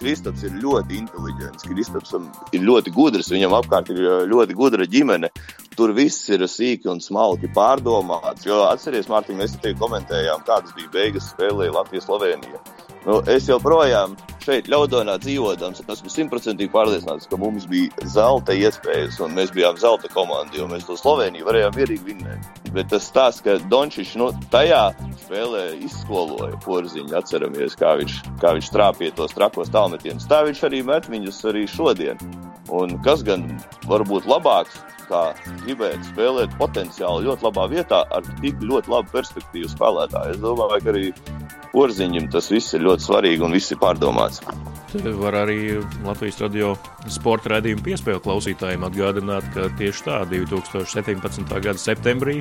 Kristaps 0.00 0.44
ir 0.44 0.56
ļoti 0.60 0.98
inteliģents. 1.00 1.64
Kristaps 1.64 2.14
ir 2.52 2.64
ļoti 2.66 2.92
gudrs. 2.92 3.30
Viņam 3.32 3.56
apkārt 3.56 3.90
ir 3.94 4.02
uh, 4.02 4.16
ļoti 4.28 4.56
gudra 4.58 4.86
ģimene. 4.90 5.30
Tur 5.76 5.92
viss 5.96 6.28
ir 6.32 6.44
sīki 6.48 6.90
un 6.92 7.00
smalki 7.04 7.48
pārdomāts. 7.52 8.46
Jo 8.48 8.66
atcerieties, 8.68 9.10
Mārtiņ, 9.12 9.40
mēs 9.40 9.56
te 9.62 9.74
komentējām, 9.76 10.44
kādas 10.48 10.76
bija 10.76 10.92
beigas 10.92 11.30
spēlē 11.32 11.70
Latvijas-Slovenija. 11.74 12.60
Nu, 13.06 13.20
es 13.30 13.48
joprojām 13.48 14.16
šeit, 14.46 14.70
Ļaudonā 14.70 15.16
dzīvodams, 15.22 15.82
esmu 15.90 16.12
simtprocentīgi 16.12 16.72
pārliecināts, 16.72 17.28
ka 17.30 17.38
mums 17.40 17.66
bija 17.70 18.08
zelta 18.12 18.54
iespējas, 18.56 19.18
un 19.24 19.34
mēs 19.36 19.52
bijām 19.54 19.78
zelta 19.80 20.10
komanda, 20.12 20.54
jo 20.58 20.68
mēs 20.70 20.86
to 20.86 20.96
Sloveniju 20.98 21.48
varējām 21.48 21.76
mierīgi 21.76 22.10
vinnēt. 22.12 22.62
Bet 22.76 22.90
tas 22.92 23.08
stāsts, 23.10 23.42
ka 23.44 23.58
Dončits 23.72 24.14
nu, 24.20 24.30
tajā 24.52 24.90
spēlē 25.24 25.68
izskoloja 25.86 26.58
porziņu, 26.64 27.14
atceramies, 27.18 27.78
kā 27.80 27.96
viņš, 28.02 28.18
kā 28.42 28.54
viņš 28.58 28.74
trāpīja 28.74 29.16
tos 29.18 29.34
trakos 29.36 29.72
tālmetienus. 29.74 30.28
Tā 30.30 30.44
viņš 30.46 30.66
arī 30.70 30.84
met 30.86 31.10
viņus 31.10 31.42
arī 31.50 31.66
šodien. 31.70 32.20
Un 32.74 32.98
kas 33.06 33.22
gan 33.26 33.46
var 33.86 34.06
būt 34.08 34.26
labāks? 34.30 34.82
kā 35.06 35.22
gribēt 35.62 36.02
spēlēt 36.08 36.54
potenciāli 36.60 37.28
ļoti 37.28 37.46
labā 37.46 37.66
vietā 37.70 38.02
ar 38.10 38.26
tik 38.40 38.62
ļoti 38.62 38.90
labu 38.90 39.12
perspektīvu 39.14 39.70
spēlētāju. 39.70 40.34
Es 40.34 40.42
domāju, 40.42 40.82
ka 40.82 40.92
arī 40.94 41.04
Porziņam 41.70 42.30
tas 42.32 42.50
viss 42.50 42.74
ir 42.74 42.86
ļoti 42.86 43.06
svarīgi 43.06 43.44
un 43.46 43.56
viss 43.56 43.74
ir 43.74 43.80
pārdomāts. 43.82 44.42
Te 44.92 45.12
var 45.20 45.36
arī 45.44 45.76
Latvijas 46.06 46.40
radio 46.40 46.74
sporta 47.12 47.52
raidījuma 47.54 47.84
piespēļu 47.86 48.22
klausītājiem 48.24 48.84
atgādināt, 48.86 49.46
ka 49.54 49.68
tieši 49.78 50.04
tā 50.06 50.18
2017. 50.30 51.54
gada 51.64 51.80
septembrī 51.80 52.38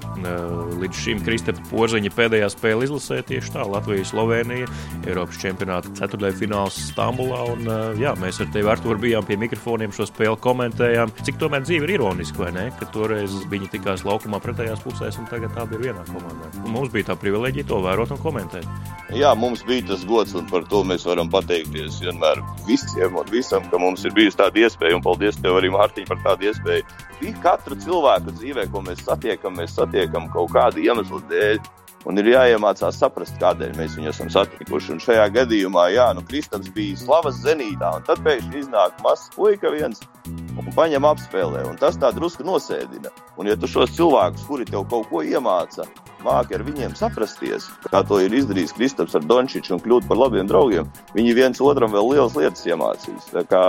līdz 0.82 1.02
šim 1.02 1.22
Kristapa 1.26 1.64
Porziņa 1.70 2.12
pēdējā 2.16 2.50
spēle 2.54 2.88
izlasē 2.88 3.22
tieši 3.28 3.54
tā 3.56 3.66
Latvija-Slovenija 3.70 4.70
Eiropas 5.06 5.40
čempionāta 5.42 5.92
ceturtajā 5.98 6.38
fināls 6.40 6.80
Stambulā. 6.90 7.42
Un, 7.54 7.70
jā, 8.02 8.16
mēs 8.22 8.42
ar 8.44 8.50
tevi 8.54 8.72
Artur 8.72 9.00
bijām 9.02 9.26
pie 9.28 9.38
mikrofoniem 9.42 9.94
šo 9.96 10.08
spēli 10.10 10.40
komentējām. 10.44 11.14
Cik 11.26 11.40
tomēr 11.42 11.66
dzīve 11.66 11.88
ir 11.88 11.96
ironiska, 11.98 12.46
vai 12.46 12.52
ne? 12.56 12.66
Ka 12.80 12.90
toreiz 12.94 13.36
viņi 13.52 13.72
tikās 13.76 14.06
laukumā 14.08 14.42
pretējās 14.44 14.84
pusēs 14.86 15.20
un 15.22 15.30
tagad 15.32 15.54
tāda 15.58 15.78
ir 15.78 15.90
vienā 15.90 16.06
komandā. 16.10 16.52
Un 16.64 16.74
mums 16.76 16.94
bija 16.94 17.12
tā 17.12 17.20
privileģija 17.20 17.70
to 17.70 17.82
vērot 17.86 18.16
un 18.16 18.22
komentēt. 18.24 18.68
Jā, 19.16 19.36
mums 19.38 19.62
bija 19.68 19.86
tas 19.92 20.06
gods 20.08 20.34
un 20.36 20.48
par 20.50 20.66
to 20.70 20.82
mēs 20.88 21.06
varam 21.08 21.30
pateikties 21.32 22.02
vienmēr 22.04 22.42
visiem 22.68 23.16
un 23.20 23.30
visam, 23.32 23.64
ka 23.70 23.80
mums 23.82 24.06
ir 24.08 24.16
bijusi 24.18 24.40
tāda 24.56 24.64
iespēja, 24.64 24.96
un 24.96 25.04
paldies 25.04 25.38
tev 25.42 25.58
arī, 25.60 25.70
Mārtiņ, 25.70 26.08
par 26.08 26.20
tādu 26.24 26.48
iespēju. 26.48 26.86
Bija 27.20 27.42
katru 27.44 27.76
cilvēku 27.76 28.32
dzīvē, 28.40 28.68
ko 28.72 28.82
mēs 28.82 29.04
satiekam, 29.04 29.56
mēs 29.60 29.76
satiekam 29.76 30.30
kaut 30.32 30.52
kādu 30.54 30.80
iemeslu 30.84 31.22
dēļ. 31.30 31.60
Un 32.06 32.22
ir 32.22 32.28
jāiemācās 32.30 33.00
saprast, 33.02 33.38
kādēļ 33.42 33.74
mēs 33.80 33.96
viņu 33.98 34.12
esam 34.12 34.30
satikuši. 34.30 34.94
Un 34.94 35.02
šajā 35.02 35.26
gadījumā, 35.40 35.88
jā, 35.96 36.12
nu, 36.14 36.22
Kristaps 36.28 36.70
bija 36.76 37.00
slavas 37.02 37.40
zenītā, 37.42 37.96
un 37.98 38.06
tad 38.06 38.22
pēkšņi 38.26 38.62
iznāk 38.62 39.00
mazs 39.06 39.32
puika 39.34 39.74
viens 39.74 40.04
un 40.30 40.70
paņem 40.78 41.08
apspēlē. 41.10 41.66
Un 41.70 41.80
tas 41.82 41.98
tā 42.02 42.12
drusku 42.14 42.46
nosēdina. 42.46 43.10
Un, 43.40 43.50
ja 43.50 43.58
tu 43.58 43.70
šos 43.70 43.96
cilvēkus, 43.98 44.46
kuri 44.46 44.68
tev 44.70 44.86
kaut 44.92 45.10
ko 45.10 45.24
iemāca, 45.26 45.88
māki 46.26 46.58
ar 46.58 46.66
viņiem 46.66 46.96
saprasties, 46.98 47.68
kā 47.90 48.02
to 48.08 48.20
ir 48.24 48.34
izdarījis 48.34 48.76
Kristaps 48.78 49.18
ar 49.18 49.26
Dončiču 49.30 49.76
un 49.76 49.84
kļūt 49.84 50.08
par 50.10 50.22
labiem 50.22 50.50
draugiem, 50.50 50.90
viņi 51.18 51.36
viens 51.38 51.62
otram 51.62 51.94
vēl 51.94 52.14
lielas 52.14 52.38
lietas 52.38 52.66
iemācīs. 52.70 53.32
Tā 53.34 53.46
kā 53.50 53.64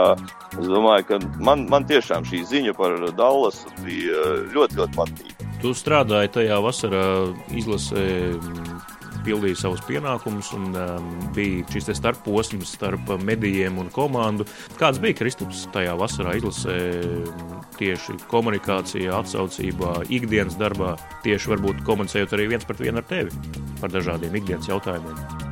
es 0.57 0.69
domāju, 0.69 1.09
ka 1.11 1.21
man, 1.41 1.67
man 1.73 1.89
tiešām 1.89 2.29
šī 2.29 2.45
ziņa 2.53 2.77
par 2.79 3.01
Dallas 3.19 3.65
bija 3.85 4.29
ļoti, 4.55 4.81
ļoti 4.81 5.01
patīkama. 5.01 5.36
Tu 5.63 5.73
strādāji 5.73 6.33
tajā 6.35 6.59
vasarā 6.65 7.05
izlasē 7.57 8.05
pildīja 9.27 9.59
savus 9.59 9.83
pienākumus 9.87 10.53
un 10.57 10.69
um, 10.77 11.09
bija 11.35 11.65
šis 11.73 11.91
starposms 11.99 12.77
starp 12.77 13.11
medijiem 13.27 13.81
un 13.83 13.91
komandu. 13.95 14.47
Kāds 14.81 15.01
bija 15.03 15.19
Kristaps 15.23 15.65
tajā 15.75 15.97
vasarā 15.99 16.37
izlasē 16.39 16.77
tieši 17.81 18.21
komunikācijā, 18.31 19.11
atsaucībā, 19.19 19.97
ikdienas 20.13 20.59
darbā, 20.61 20.95
tieši 21.27 21.57
varbūt 21.57 21.83
komunicējot 21.89 22.37
arī 22.37 22.53
viens 22.55 22.69
pret 22.69 22.87
vienu 22.87 23.03
ar 23.03 23.11
tevi 23.11 23.35
par 23.83 23.93
dažādiem 23.93 24.41
ikdienas 24.41 24.71
jautājumiem? 24.71 25.46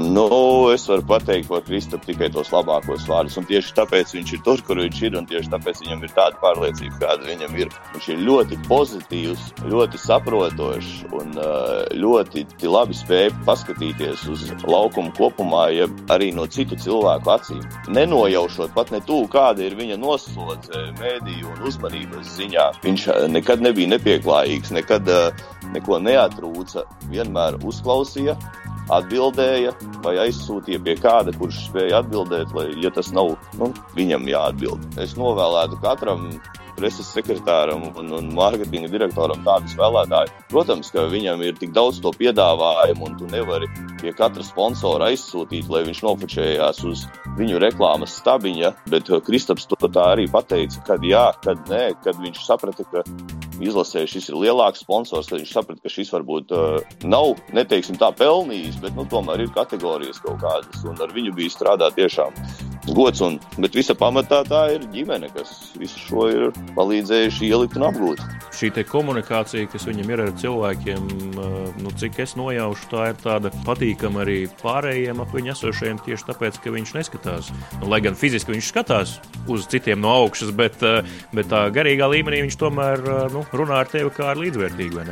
Nu, 0.00 0.70
es 0.72 0.86
varu 0.88 1.02
pateikt 1.02 1.48
par 1.48 1.60
Kristapu 1.66 2.06
tikai 2.08 2.30
tos 2.32 2.48
labākos 2.54 3.04
vārdus. 3.08 3.36
Un 3.36 3.46
tieši 3.48 3.74
tāpēc 3.76 4.14
viņš 4.16 4.32
ir 4.32 4.40
tur, 4.46 4.62
kur 4.64 4.80
viņš 4.80 5.00
ir. 5.04 5.16
Un 5.18 5.26
tieši 5.28 5.52
tāpēc 5.52 5.82
viņam 5.84 6.04
ir 6.06 6.14
tāda 6.16 6.40
pārliecība, 6.40 6.96
kāda 7.02 7.28
viņam 7.28 7.58
ir. 7.60 7.72
Viņš 7.92 8.08
ir 8.14 8.22
ļoti 8.24 8.58
pozitīvs, 8.68 9.42
ļoti 9.68 10.00
saprotošs 10.00 10.94
un 11.18 11.36
ļoti 12.00 12.46
labi 12.64 12.96
spēj 12.96 13.28
paskatīties 13.48 14.24
uz 14.32 14.46
laukumu 14.64 15.12
kopumā, 15.18 15.66
ja 15.76 15.90
arī 16.14 16.30
no 16.36 16.46
citu 16.48 16.78
cilvēku 16.80 17.34
acīm. 17.36 17.60
Nenojaušot 17.92 18.72
pat 18.76 18.94
ne 18.94 19.02
tuvu, 19.04 19.28
kāda 19.32 19.66
ir 19.66 19.76
viņa 19.76 20.00
noslodze 20.00 20.86
mēdīju 21.00 21.52
un 21.52 21.68
uzmanības 21.68 22.34
ziņā. 22.38 22.70
Viņš 22.86 23.06
nekad 23.36 23.64
nebija 23.66 23.92
nepieklājīgs, 23.98 24.72
nekad 24.80 25.12
neko 25.74 26.00
neatrūca, 26.02 26.88
vienmēr 27.12 27.60
uzklausīja 27.66 28.38
atbildēja 28.98 29.74
vai 30.04 30.16
aizsūtīja 30.26 30.82
pie 30.84 30.96
kāda, 31.00 31.34
kurš 31.38 31.66
spēja 31.68 32.00
atbildēt, 32.02 32.54
lai, 32.56 32.70
ja 32.82 32.92
tas 32.94 33.12
nav 33.16 33.36
nu, 33.60 33.70
viņam 33.98 34.28
jāatbild. 34.30 34.98
Es 35.02 35.16
novēlētu 35.18 35.80
katram 35.84 36.30
preses 36.80 37.10
sekretāram 37.12 37.82
un, 38.00 38.12
un 38.16 38.30
mārketinga 38.36 38.88
direktoram 38.92 39.42
tādu 39.44 39.68
spēlētāju. 39.72 40.32
Protams, 40.52 40.90
ka 40.94 41.04
viņam 41.12 41.42
ir 41.44 41.58
tik 41.60 41.74
daudz 41.76 42.00
to 42.04 42.12
piedāvājumu, 42.16 43.10
un 43.10 43.18
tu 43.20 43.28
nevari 43.30 43.68
pie 44.00 44.14
katra 44.16 44.44
sponsora 44.46 45.10
aizsūtīt, 45.12 45.68
lai 45.72 45.84
viņš 45.88 46.02
nofočējās 46.06 46.82
uz 46.88 47.04
viņu 47.38 47.60
reklāmas 47.62 48.16
stabiņa, 48.22 48.72
bet 48.92 49.12
Kristaps 49.26 49.68
to 49.70 49.76
tā 49.88 50.10
arī 50.14 50.26
pateica, 50.32 50.80
kad 50.88 51.04
jā, 51.04 51.28
kad 51.44 51.68
nē, 51.70 51.84
kad 52.04 52.18
viņš 52.20 52.42
saprata, 52.46 52.86
ka 52.88 53.04
izlasē 53.64 54.06
šis 54.08 54.30
ir 54.30 54.38
lielāks 54.40 54.84
sponsors, 54.84 55.28
tad 55.30 55.40
viņš 55.40 55.54
saprata, 55.54 55.82
ka 55.84 55.92
šis 55.92 56.12
varbūt 56.14 56.54
uh, 56.56 56.92
nav, 57.04 57.34
neteiksim 57.56 57.98
tā, 58.00 58.10
pelnījis, 58.16 58.80
bet 58.82 58.96
nu, 58.98 59.06
tomēr 59.10 59.44
ir 59.44 59.54
kategorijas 59.56 60.22
kaut 60.24 60.40
kādas, 60.42 60.84
un 60.88 61.00
ar 61.00 61.12
viņu 61.14 61.36
bija 61.36 61.52
strādāt 61.52 61.98
tiešām 62.00 62.36
gods. 62.88 63.20
Un, 63.24 63.38
bet 63.60 63.76
visa 63.76 63.94
pamatā 63.98 64.42
tā 64.48 64.62
ir 64.76 64.86
ģimene, 64.94 65.30
kas 65.34 65.72
visu 65.80 66.00
šo 66.06 66.26
ir 66.30 66.46
palīdzējuši 66.76 67.50
ielikt 67.50 67.78
un 67.78 67.86
apgūt. 67.90 68.22
Šī 68.56 68.72
komunikācija, 68.88 69.68
kas 69.70 69.86
viņam 69.88 70.12
ir 70.12 70.22
ar 70.24 70.32
cilvēkiem, 70.40 71.08
nu, 71.80 71.92
cik 72.00 72.18
es 72.24 72.34
nojaušu, 72.38 72.88
tā 72.90 73.10
ir 73.12 73.20
tāda 73.22 73.52
patīkama 73.66 74.24
arī 74.24 74.38
pārējiem 74.62 75.22
ap 75.22 75.34
viņu 75.34 75.54
esošajiem, 75.54 76.00
tieši 76.06 76.28
tāpēc, 76.30 76.60
ka 76.62 76.74
viņš 76.74 76.94
neskatās. 76.96 77.52
Nu, 77.80 77.90
lai 77.92 78.02
gan 78.04 78.18
fiziski 78.18 78.54
viņš 78.54 78.72
skatās 78.72 79.16
uz 79.50 79.68
citiem 79.70 80.02
no 80.02 80.12
augšas, 80.24 80.52
bet, 80.56 80.80
bet 81.36 81.50
tā 81.52 81.66
garīgā 81.74 82.10
līmenī 82.10 82.44
viņš 82.46 82.58
tomēr 82.60 83.06
nu, 83.34 83.44
runā 83.52 83.82
ar 83.84 83.92
tevi 83.92 84.12
kā 84.16 84.32
ar 84.34 84.40
līdzvērtīgu. 84.42 85.06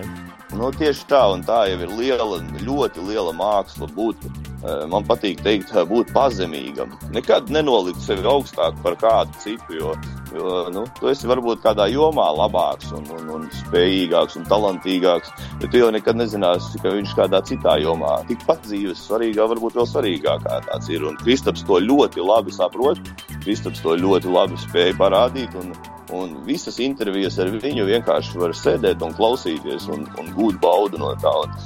Nu, 0.56 0.70
tieši 0.72 1.04
tā, 1.10 1.26
un 1.28 1.42
tā 1.44 1.66
jau 1.68 1.80
ir 1.84 1.90
liela, 1.92 2.38
ļoti 2.64 3.02
liela 3.04 3.34
māksla 3.36 3.88
būt. 3.92 4.22
Eh, 4.58 4.86
man 4.90 5.04
patīk 5.06 5.42
teikt, 5.44 5.74
eh, 5.76 5.84
būt 5.84 6.08
pazemīgam. 6.14 6.94
Nekad 7.12 7.50
nenolikt 7.52 8.00
sevi 8.02 8.24
augstāk 8.26 8.80
par 8.82 8.96
kādu 8.96 9.36
citu, 9.38 9.76
jo, 9.76 9.92
jo 10.34 10.54
nu, 10.72 10.86
tu 10.98 11.10
esi 11.12 11.28
varbūt 11.28 11.60
kādā 11.62 11.86
jomā 11.92 12.26
labāks 12.34 12.90
un, 12.96 13.04
un, 13.18 13.28
un 13.36 13.44
spējīgāks 13.60 14.40
un 14.40 14.48
talantīgāks, 14.48 15.30
bet 15.60 15.70
tu 15.70 15.78
jau 15.78 15.92
nekad 15.94 16.16
nezināsi, 16.16 16.80
ka 16.82 16.90
viņš 16.96 17.14
kādā 17.20 17.42
citā 17.44 17.76
jomā 17.84 18.16
tikpat 18.26 18.64
dzīves 18.64 19.04
svarīgā, 19.04 19.46
varbūt 19.52 19.76
vēl 19.78 19.86
svarīgākā 19.92 20.64
tāds 20.66 20.88
ir. 20.88 21.04
Un 21.06 21.20
Kristaps 21.20 21.62
to 21.68 21.78
ļoti 21.84 22.24
labi 22.24 22.56
saprot, 22.56 22.98
Kristaps 23.44 23.84
to 23.84 23.94
ļoti 24.00 24.32
labi 24.32 24.58
spēja 24.64 24.96
parādīt. 24.96 25.54
Un, 25.60 25.76
Un 26.14 26.38
visas 26.46 26.78
intervijas 26.80 27.36
ar 27.42 27.50
viņu 27.52 27.84
vienkārši 27.88 28.40
var 28.40 28.54
sēdēt 28.56 29.02
un 29.04 29.12
klausīties 29.16 29.90
un, 29.92 30.06
un 30.20 30.30
gūt 30.36 30.60
baudu 30.62 31.00
no 31.00 31.12
tā. 31.20 31.34
Un, 31.44 31.58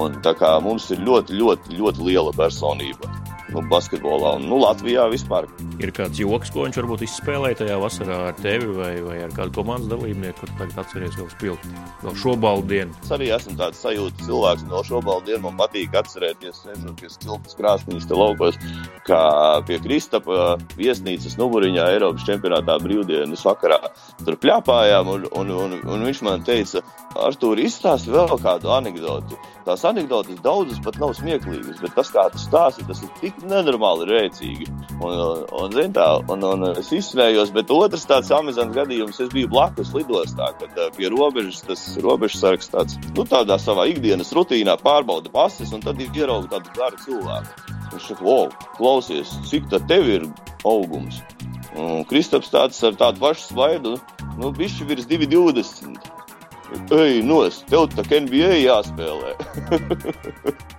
un 0.00 0.18
tā 0.24 0.34
kā 0.36 0.56
mums 0.60 0.90
ir 0.92 1.00
ļoti, 1.06 1.38
ļoti, 1.40 1.78
ļoti 1.80 2.10
liela 2.10 2.34
personība 2.36 3.25
nu, 3.52 3.62
basketbolā 3.70 4.36
un 4.38 4.46
nu, 4.50 4.58
Latvijā 4.62 5.06
vispār. 5.12 5.46
Ir 5.82 5.92
kāds 5.94 6.18
joks, 6.20 6.50
ko 6.54 6.64
viņš 6.64 6.78
varbūt 6.80 7.04
izspēlēja 7.06 7.60
tajā 7.62 7.76
vasarā 7.80 8.18
ar 8.30 8.38
tevi 8.40 8.68
vai, 8.74 8.92
vai 9.04 9.18
ar 9.26 9.34
kādu 9.36 9.54
komandas 9.58 9.90
dalībnieku, 9.92 10.40
kur 10.40 10.52
tagad 10.60 10.80
atceries 10.82 11.16
vēl 11.18 11.28
spilgt 11.34 11.66
vēl 12.04 12.18
šobaldu 12.22 12.70
dienu. 12.72 12.96
Es 13.04 13.12
arī 13.14 13.30
esmu 13.36 13.56
tāds 13.60 13.82
sajūta 13.84 14.26
cilvēks 14.26 14.66
no 14.70 14.82
šobaldu 14.86 15.30
dienu. 15.30 15.44
Man 15.46 15.60
patīk 15.60 15.96
atcerēties, 16.00 16.62
sēžot 16.64 17.00
pie 17.00 17.12
stilpas 17.12 17.58
krāsnīs 17.58 18.08
te 18.08 18.18
laukos, 18.18 18.60
kā 19.06 19.22
pie 19.68 19.80
Kristapa 19.84 20.56
viesnīcas 20.78 21.38
numuriņā 21.40 21.90
Eiropas 21.96 22.26
čempionātā 22.28 22.78
brīvdienas 22.82 23.44
vakarā. 23.46 23.80
Tur 24.24 24.38
pļāpājām 24.42 25.12
un, 25.12 25.28
un, 25.36 25.52
un, 25.66 25.76
un 25.84 26.08
viņš 26.08 26.24
man 26.26 26.46
teica, 26.46 26.82
Artur, 27.24 27.60
izstāsti 27.60 28.12
vēl 28.12 28.34
kādu 28.42 28.70
anekdoti. 28.74 29.38
Tās 29.66 29.82
anekdotas 29.88 30.38
daudzas 30.44 30.78
pat 30.84 30.98
nav 31.02 31.14
smieklīgas, 31.18 31.80
bet 31.82 31.94
tas, 31.96 32.10
kā 32.14 32.26
tu 32.30 32.38
stāsti, 32.38 32.84
tas 32.86 33.00
ir 33.02 33.10
tik 33.20 33.40
nenormāli 33.50 34.06
rēcīgi. 34.10 34.68
Un, 34.96 35.10
un, 35.10 35.42
un, 35.58 35.74
zin, 35.74 35.94
tā, 35.96 36.06
un, 36.32 36.44
un 36.46 36.66
es 36.70 36.92
izsmējos, 36.94 37.52
bet 37.56 37.72
otrs 37.74 38.06
tāds 38.08 38.30
amizants 38.34 38.76
gadījums, 38.76 39.20
es 39.24 39.32
biju 39.32 39.50
blakus 39.52 39.90
lidostā, 39.96 40.52
kad 40.60 40.78
pie 40.96 41.10
robežas 41.12 41.64
tas 41.66 41.86
robežsargs 42.04 42.70
tāds, 42.72 42.98
nu, 43.16 43.26
tādā 43.28 43.58
savā 43.62 43.88
ikdienas 43.90 44.34
rutīnā 44.36 44.78
pārbauda 44.82 45.32
pases, 45.34 45.74
un 45.74 45.82
tad 45.84 46.02
ierauga 46.06 46.56
tādu 46.56 46.76
garu 46.78 47.02
cilvēku. 47.04 47.72
Viņš 47.92 48.10
saka, 48.10 48.26
wow, 48.26 48.50
klausies, 48.76 49.34
cik 49.50 49.70
tad 49.72 49.88
tev 49.90 50.08
ir 50.10 50.28
augums? 50.66 51.22
Un 51.76 52.06
Kristaps 52.08 52.52
tāds 52.52 52.78
ar 52.86 52.96
tādu 52.96 53.20
pašu 53.20 53.50
svaidu, 53.50 53.96
nu, 54.40 54.52
bišķi 54.54 54.88
virs 54.88 55.08
2,20. 55.10 56.15
Ej, 56.96 57.20
nos, 57.26 57.62
tev 57.70 57.86
tā 57.94 58.04
kā 58.06 58.20
NBA 58.24 58.62
jāspēlē. 58.64 59.36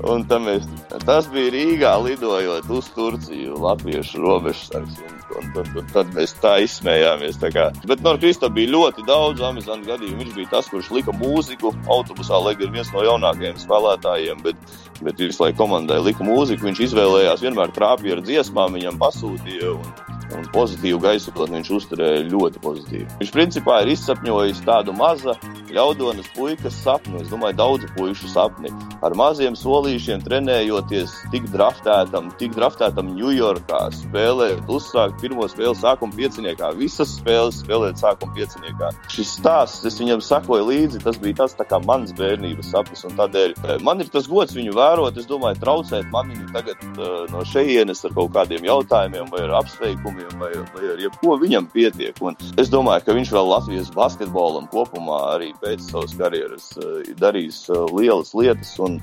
Un 0.00 0.22
mēs, 0.40 0.64
tas 1.04 1.26
bija 1.28 1.50
Rīgā 1.52 1.90
lidojot 2.00 2.68
uz 2.72 2.86
Turciju, 2.94 3.58
Latviešu 3.60 4.22
robežsargs. 4.22 4.96
Un, 5.36 5.50
un, 5.60 5.66
un, 5.76 5.90
tad 5.92 6.14
mēs 6.16 6.32
tā 6.40 6.54
izsmējāmies. 6.64 7.36
Tā 7.42 7.50
kā. 7.52 7.66
Bet 7.88 8.00
no 8.04 8.14
Krista 8.20 8.48
bija 8.52 8.72
ļoti 8.72 9.04
daudz 9.08 9.44
amizantu 9.44 9.90
gadījumu. 9.92 10.22
Viņš 10.22 10.38
bija 10.38 10.52
tas, 10.54 10.70
kurš 10.72 10.88
lika 10.96 11.12
mūziku 11.16 11.74
autobusā, 11.92 12.40
lai 12.40 12.56
gan 12.60 12.72
viens 12.72 12.92
no 12.94 13.04
jaunākajiem 13.04 13.60
spēlētājiem. 13.60 14.40
Bet, 14.46 14.72
bet 15.04 15.20
visu 15.20 15.44
laiku 15.44 15.60
komandai 15.60 16.00
lika 16.06 16.24
mūziku. 16.24 16.70
Viņš 16.70 16.86
izvēlējās 16.88 17.44
vienmēr 17.44 17.76
trāpīt 17.76 18.16
ar 18.16 18.24
dziesmām, 18.24 18.80
viņam 18.80 19.00
pasūtīja. 19.04 19.76
Un, 19.76 20.19
un 20.36 20.46
pozitīvu 20.54 21.00
gaisotni 21.02 21.58
viņš 21.58 21.70
uzturēja 21.76 22.26
ļoti 22.30 22.62
pozitīvi. 22.64 23.08
Viņš 23.20 23.32
principā 23.34 23.80
ir 23.84 23.92
izsapņojis 23.94 24.62
tādu 24.66 24.94
mazu 24.96 25.34
ļaudonas 25.70 26.28
puikas 26.34 26.76
sapni. 26.84 27.20
Es 27.22 27.30
domāju, 27.30 27.56
daudzu 27.58 27.90
puišu 27.96 28.30
sapni. 28.30 28.72
Ar 29.04 29.14
maziem 29.18 29.56
solīšiem 29.58 30.22
trenējoties, 30.26 31.14
tik 31.34 31.48
draftētam, 31.54 32.30
tik 32.40 32.54
draftētam 32.56 33.12
Ņujorkā, 33.16 33.82
spēlēt, 33.96 34.62
uzsākt 34.70 35.20
pirmo 35.22 35.46
spēli 35.50 35.76
sākuma 35.78 36.16
pieciniekā, 36.16 36.72
visas 36.78 37.16
spēles 37.18 37.62
spēlēt 37.64 38.00
sākuma 38.00 38.36
pieciniekā. 38.36 38.92
Šis 39.12 39.34
stāsts, 39.38 39.86
es 39.88 39.98
viņam 40.00 40.22
sakoju 40.24 40.68
līdzi, 40.70 41.02
tas 41.04 41.18
bija 41.20 41.42
tas 41.42 41.56
kā 41.60 41.80
mans 41.86 42.14
bērnības 42.18 42.72
sapnis. 42.74 43.04
Tādēļ 43.20 43.54
eh, 43.56 43.76
man 43.86 44.02
ir 44.02 44.10
tas 44.12 44.28
gods 44.30 44.56
viņu 44.56 44.74
vērot. 44.76 45.18
Es 45.20 45.28
domāju, 45.30 45.60
traucēt 45.62 46.10
man 46.14 46.30
viņu 46.32 46.50
tagad 46.54 46.82
uh, 46.90 47.24
no 47.32 47.44
šejienes 47.46 48.04
ar 48.06 48.14
kaut 48.16 48.32
kādiem 48.36 48.66
jautājumiem 48.66 49.30
vai 49.32 49.46
apsveikumiem 49.60 50.19
jautājumiem, 50.20 50.38
vai, 50.40 50.50
vai 50.74 50.92
ar 50.94 51.00
jebko 51.00 51.36
viņam 51.40 51.68
pietiek. 51.72 52.16
Un 52.22 52.36
es 52.58 52.70
domāju, 52.70 53.04
ka 53.06 53.16
viņš 53.16 53.32
vēl 53.34 53.50
Latvijas 53.50 53.90
basketbolam 53.94 54.68
kopumā 54.70 55.36
arī 55.36 55.52
pēc 55.60 55.90
savas 55.90 56.14
karjeras 56.18 56.72
eh, 56.78 57.12
darīs 57.18 57.68
eh, 57.68 57.84
lielas 57.96 58.34
lietas. 58.34 58.78
Un, 58.78 59.00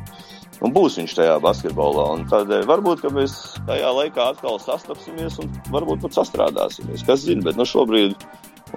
Un 0.57 0.71
būs 0.73 0.95
viņš 0.97 1.11
tajā 1.13 1.35
basketbolā. 1.37 2.03
Tādēļ 2.31 2.63
varbūt 2.65 3.03
mēs 3.13 3.35
tajā 3.67 3.91
laikā 3.93 4.23
atkal 4.31 4.55
sastapsimies 4.57 5.37
un 5.43 5.51
varbūt 5.69 6.01
pat 6.01 6.17
sastrādāsimies. 6.17 7.03
Kas 7.05 7.27
zina, 7.27 7.45
bet 7.45 7.59
nu 7.59 7.67
šobrīd 7.69 8.15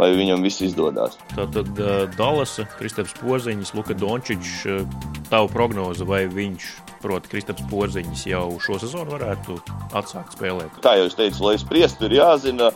lai 0.01 0.11
viņam 0.17 0.45
viss 0.47 0.65
izdodas. 0.65 1.19
Tātad 1.35 1.71
uh, 1.77 2.05
Dallas, 2.17 2.57
Kristaps 2.79 3.17
Poziņš, 3.21 3.75
Luka 3.77 3.97
Dončičs, 3.97 4.55
uh, 4.67 5.03
tavu 5.31 5.53
prognoze, 5.53 6.09
vai 6.09 6.25
viņš 6.31 6.71
Proti, 7.01 7.31
Kristaps 7.33 7.65
Porziņš 7.71 8.23
jau 8.29 8.45
šo 8.61 8.77
sezonu 8.83 9.15
varētu 9.15 9.55
atsākt 9.97 10.35
spēlēt. 10.37 10.83
Kā 10.85 10.99
jau 10.99 11.07
es 11.09 11.17
teicu, 11.17 11.47
lai 11.47 11.55
spriestu 11.61 12.11
ir 12.11 12.19
jāzina, 12.19 12.69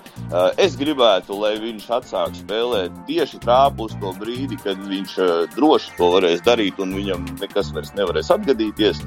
es 0.64 0.78
gribētu, 0.80 1.36
lai 1.42 1.52
viņš 1.60 1.84
atsāk 1.98 2.38
spēlēt 2.38 2.96
tieši 3.08 3.42
trāpu 3.44 3.84
uz 3.84 3.96
to 4.00 4.14
brīdi, 4.16 4.56
kad 4.64 4.80
viņš 4.80 5.16
droši 5.58 5.92
to 5.98 6.08
varēs 6.16 6.44
darīt 6.46 6.80
un 6.80 6.96
viņam 6.96 7.26
nekas 7.42 7.74
vairs 7.76 7.92
nevarēs 7.98 8.32
atgadīties. 8.32 9.04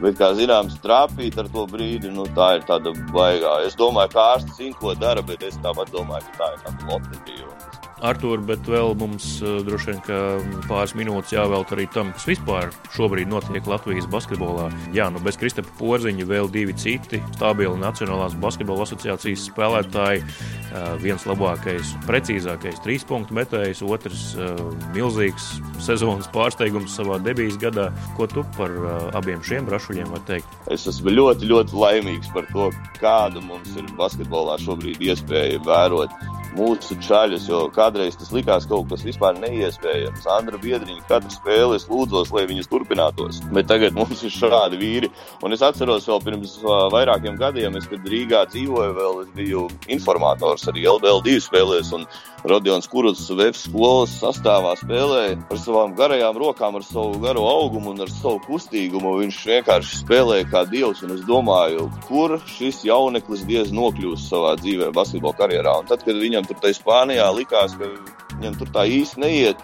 Bet, 0.00 0.14
kā 0.16 0.30
zināms, 0.38 0.78
trāpīt 0.80 1.34
ar 1.42 1.50
to 1.52 1.66
brīdi, 1.68 2.08
nu, 2.14 2.24
tā 2.38 2.54
ir 2.60 2.62
tāda 2.68 2.94
baigā. 3.10 3.58
Es 3.66 3.74
domāju, 3.76 4.14
ka 4.14 4.28
ārsts 4.36 4.56
zina, 4.56 4.78
ko 4.78 4.94
dara, 4.96 5.26
bet 5.26 5.42
es 5.44 5.58
tāpat 5.66 5.92
domāju, 5.92 6.30
ka 6.30 6.38
tā 6.38 6.54
ir 6.54 6.62
tāda 6.68 6.88
loterija. 6.94 7.59
Artur, 8.00 8.40
bet 8.40 8.64
vēl 8.64 8.94
mums 8.96 9.26
uh, 9.44 9.58
droši 9.64 9.92
vien 9.92 10.60
pāris 10.64 10.94
minūtes 10.96 11.34
jāvelta 11.34 11.76
arī 11.76 11.84
tam, 11.92 12.14
kas 12.16 12.24
vispār 12.28 12.70
šobrīd 12.94 13.28
notiek 13.28 13.66
Latvijas 13.68 14.08
basketbolā. 14.10 14.70
Jā, 14.96 15.10
nu 15.12 15.20
bez 15.24 15.36
Kristapa 15.40 15.72
Porziņa 15.78 16.24
vēl 16.28 16.48
divi 16.52 16.72
citi 16.80 17.20
stabili 17.34 17.76
Nacionālās 17.80 18.36
basketbola 18.40 18.86
asociācijas 18.88 19.44
spēlētāji. 19.50 20.24
Uh, 20.70 20.94
viens 21.02 21.24
labākais, 21.26 21.92
precīzākais 22.06 22.80
trīs 22.84 23.04
punktu 23.04 23.34
metējs, 23.36 23.82
otrs 23.82 24.30
uh, 24.38 24.54
milzīgs 24.94 25.50
sezonas 25.82 26.30
pārsteigums 26.32 26.94
savā 26.96 27.20
debijas 27.20 27.58
gadā. 27.60 27.90
Ko 28.16 28.28
tu 28.30 28.46
par 28.56 28.72
abiem 29.18 29.42
šiem 29.44 29.66
brašuļiem 29.68 30.12
vari 30.14 30.26
teikt? 30.28 30.58
Es 30.72 30.86
esmu 30.88 31.12
ļoti, 31.12 31.48
ļoti 31.50 31.76
laimīgs 31.76 32.30
par 32.34 32.46
to, 32.54 32.70
kādu 33.00 33.42
mums 33.44 33.74
ir 33.76 33.88
basketbolā 33.98 34.60
šobrīd 34.62 35.02
iespēja 35.10 35.60
vērot 35.66 36.14
mūsu 36.56 36.96
čaļus, 37.04 37.48
jo 37.50 37.62
kādreiz 37.74 38.18
tas 38.18 38.32
likās 38.34 38.66
kaut 38.70 38.88
kas 38.90 39.04
vispār 39.06 39.38
neiespējams. 39.42 40.26
Andra 40.34 40.60
Biedriņa 40.60 41.06
katru 41.08 41.32
spēli 41.34 41.78
es 41.78 41.86
lūdzos, 41.90 42.32
lai 42.34 42.46
viņas 42.50 42.70
turpinātos, 42.70 43.40
bet 43.54 43.70
tagad 43.70 43.96
mums 43.96 44.24
ir 44.26 44.34
šādi 44.34 44.80
vīri. 44.80 45.12
Un 45.44 45.56
es 45.56 45.64
atceros 45.66 46.08
vēl 46.10 46.22
pirms 46.26 46.58
vairākiem 46.94 47.38
gadiem, 47.40 47.78
es, 47.80 47.88
kad 47.90 48.10
Rīgā 48.10 48.44
dzīvoju, 48.50 48.96
vēl 48.98 49.22
es 49.24 49.32
biju 49.36 49.68
informators 49.92 50.68
arī 50.70 50.86
LBL2 50.90 51.38
spēlēs. 51.46 51.94
Rodions 52.40 52.86
Kuruts 52.88 53.26
Vēfs 53.36 53.66
skolas 53.66 54.14
sastāvā 54.16 54.72
spēlēja 54.80 55.34
ar 55.52 55.58
savām 55.60 55.92
garajām 55.98 56.38
rokām, 56.40 56.78
ar 56.78 56.84
savu 56.86 57.18
garo 57.20 57.42
augumu 57.50 57.92
un 57.92 58.00
ar 58.00 58.12
savu 58.12 58.40
kustīgumu. 58.46 59.18
Viņš 59.20 59.40
vienkārši 59.50 59.98
spēlēja 60.00 60.46
kā 60.48 60.62
dievs, 60.70 61.02
un 61.04 61.12
es 61.18 61.26
domāju, 61.28 61.90
kur 62.08 62.38
šis 62.48 62.80
jauneklis 62.88 63.44
diez 63.48 63.74
nokļūs 63.76 64.24
savā 64.32 64.54
dzīvē, 64.62 64.88
basketbola 64.96 65.36
karjerā. 65.36 65.74
Un 65.82 65.90
tad, 65.90 66.04
kad 66.06 66.16
viņam 66.16 66.39
tur 66.48 66.60
tajā 66.62 66.78
Spānijā 66.80 67.28
likās, 67.36 67.76
ka 67.76 67.90
viņam 68.38 68.58
tur 68.60 68.72
tā 68.74 68.86
īsti 68.88 69.24
neiet, 69.24 69.60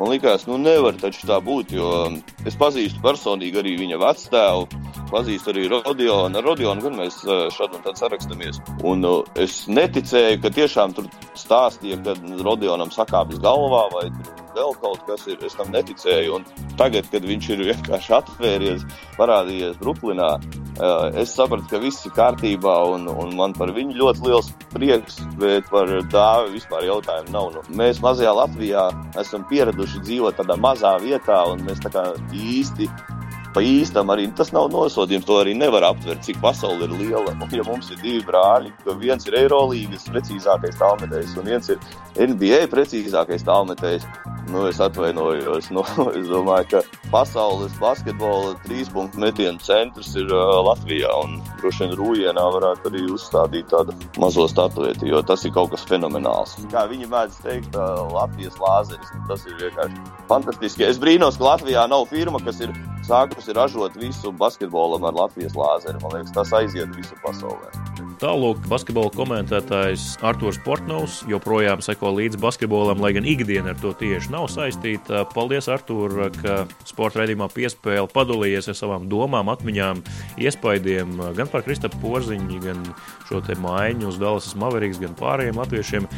Man 0.00 0.08
liekas, 0.08 0.46
nu 0.48 0.56
nevar 0.56 0.96
taču 0.96 1.26
tā 1.28 1.36
būt, 1.44 1.74
jo 1.76 1.88
es 2.48 2.54
pazīstu 2.56 3.02
personīgi 3.04 3.58
arī 3.60 3.74
viņa 3.76 3.98
vectēvu, 4.00 4.78
pazīstu 5.10 5.52
arī 5.52 5.66
Rodionu. 5.68 6.38
Ar 6.38 6.46
Rodionu 6.46 6.86
gan 6.86 6.96
mēs 6.96 7.18
šādi 7.56 7.76
un 7.76 7.84
tad 7.84 8.00
sarakstamies. 8.00 8.62
Un 8.86 9.04
es 9.36 9.64
neticēju, 9.68 10.38
ka 10.40 10.52
tiešām 10.56 10.94
tur 10.96 11.10
stāstīja, 11.36 11.98
ka 12.06 12.14
Rodionam 12.46 12.88
sakāpjas 12.94 13.42
galvā 13.44 13.82
vai 13.92 14.06
vēl 14.56 14.74
kaut 14.82 15.04
kas 15.08 15.26
ir. 15.30 15.38
Es 15.46 15.56
tam 15.58 15.70
neticēju. 15.74 16.38
Un 16.38 16.74
tagad, 16.80 17.08
kad 17.12 17.26
viņš 17.26 17.50
ir 17.54 17.64
vienkārši 17.70 18.16
atvērties, 18.18 18.86
parādījies 19.18 19.78
Brooklynā, 19.80 20.30
es 21.20 21.34
sapratu, 21.36 21.66
ka 21.70 21.80
viss 21.82 22.06
ir 22.08 22.14
kārtībā 22.16 22.76
un, 22.94 23.06
un 23.10 23.34
man 23.36 23.54
par 23.56 23.72
viņu 23.76 23.98
ļoti 24.00 24.26
liels 24.26 24.50
prieks, 24.72 25.20
bet 25.40 25.68
par 25.72 25.90
dāvi 26.12 26.56
vispār 26.56 26.88
jautājumu 26.88 27.34
nav. 27.34 27.54
Nu, 27.56 27.64
mēs 27.80 28.02
mazajā 28.04 28.34
Latvijā 28.36 28.88
esam 29.20 29.46
pieraduši 29.50 30.04
dzīvot 30.06 30.40
tādā 30.40 30.58
mazā 30.60 30.96
vietā, 31.02 31.42
un 31.52 31.64
mēs 31.68 31.82
tā 31.84 31.92
kā 31.94 32.10
īsti 32.32 32.88
pa 33.54 33.62
īstam 33.64 34.10
arī 34.14 34.28
tas 34.36 34.52
nav 34.54 34.68
nosodījums. 34.72 35.26
To 35.28 35.40
arī 35.42 35.54
nevar 35.58 35.84
aptvert, 35.90 36.22
cik 36.26 36.40
pasaule 36.42 36.86
ir 36.86 36.94
liela. 36.94 37.34
Un, 37.34 37.48
ja 37.58 37.66
mums 37.66 37.90
ir 37.90 38.00
divi 38.02 38.22
brāļi, 38.26 38.72
tad 38.84 39.00
viens 39.02 39.26
ir 39.26 39.38
Eirolandes 39.42 40.06
precīzākais 40.10 40.78
tālmetējs, 40.80 41.36
un 41.40 41.50
viens 41.50 41.72
ir 41.72 41.80
NBA 42.30 42.62
precīzākais 42.72 43.46
tālmetējs, 43.48 44.06
nu, 44.52 44.66
es 44.68 44.80
atvainojos. 44.80 45.70
Nu, 45.74 45.84
es 46.16 46.26
domāju, 46.28 46.66
ka 46.72 47.08
pasaules 47.12 47.72
basketbola 47.80 48.56
trīspunktu 48.64 49.20
metienu 49.22 49.62
centrs 49.62 50.12
ir 50.18 50.30
uh, 50.34 50.58
Latvijā. 50.66 51.10
Droši 51.60 51.84
vien 51.84 51.94
Rūjienā 51.98 52.44
varētu 52.56 52.90
arī 52.90 53.04
uzstādīt 53.14 53.70
tādu 53.70 53.94
mazo 54.20 54.48
statueti, 54.50 55.10
jo 55.12 55.22
tas 55.26 55.44
ir 55.46 55.54
kaut 55.54 55.70
kas 55.74 55.86
fenomenāls. 55.88 56.56
Kā 56.72 56.86
viņi 56.90 57.10
mēdz 57.10 57.40
teikt, 57.44 57.78
uh, 57.78 58.02
Latvijas 58.14 58.58
lāzeris. 58.62 59.12
Nu, 59.14 59.24
tas 59.30 59.46
ir 59.46 59.58
vienkārši 59.62 60.06
fantastiski. 60.30 60.88
Es 60.90 61.00
brīnos, 61.02 61.38
ka 61.38 61.52
Latvijā 61.52 61.86
nav 61.90 62.08
firma, 62.10 62.42
kas 62.44 62.62
ir 62.64 62.74
sākusi 63.06 63.54
ražot 63.56 63.96
visu 64.00 64.32
basketbolam 64.32 65.06
ar 65.08 65.16
Latvijas 65.24 65.56
lāzeri. 65.58 66.00
Man 66.02 66.18
liekas, 66.18 66.34
tas 66.36 66.52
aiziet 66.56 66.92
visu 66.96 67.16
pasaulē. 67.24 67.70
Tālāk, 68.20 68.60
basketbola 68.68 69.08
komentētājs 69.14 70.18
Arthurs 70.28 70.58
Portnovs 70.60 71.22
joprojām 71.30 71.80
seko 71.84 72.12
līdzi 72.18 72.40
basketbolam, 72.42 73.00
lai 73.00 73.14
gan 73.16 73.24
ikdiena 73.24 73.72
ar 73.72 73.78
to 73.80 73.94
tieši 73.96 74.32
nav 74.34 74.39
saistīta. 74.50 75.24
Paldies, 75.32 75.68
Artur, 75.72 76.28
ka 76.36 76.64
sporta 76.84 77.22
raidījumā 77.22 77.48
piespēle 77.54 78.08
padalījies 78.12 78.68
ar 78.72 78.76
savām 78.78 79.06
domām, 79.10 79.48
atmiņām, 79.52 80.02
iespaidiem 80.40 81.16
gan 81.38 81.48
par 81.52 81.64
Kristapu 81.64 82.00
Porziņu, 82.02 82.60
gan 82.64 82.82
šo 83.28 83.40
te 83.46 83.56
maiņu 83.60 84.10
uz 84.10 84.20
Dallas 84.20 84.50
Mavericks, 84.60 85.00
gan 85.00 85.16
pārējiem 85.18 85.60
latviešiem 85.60 86.08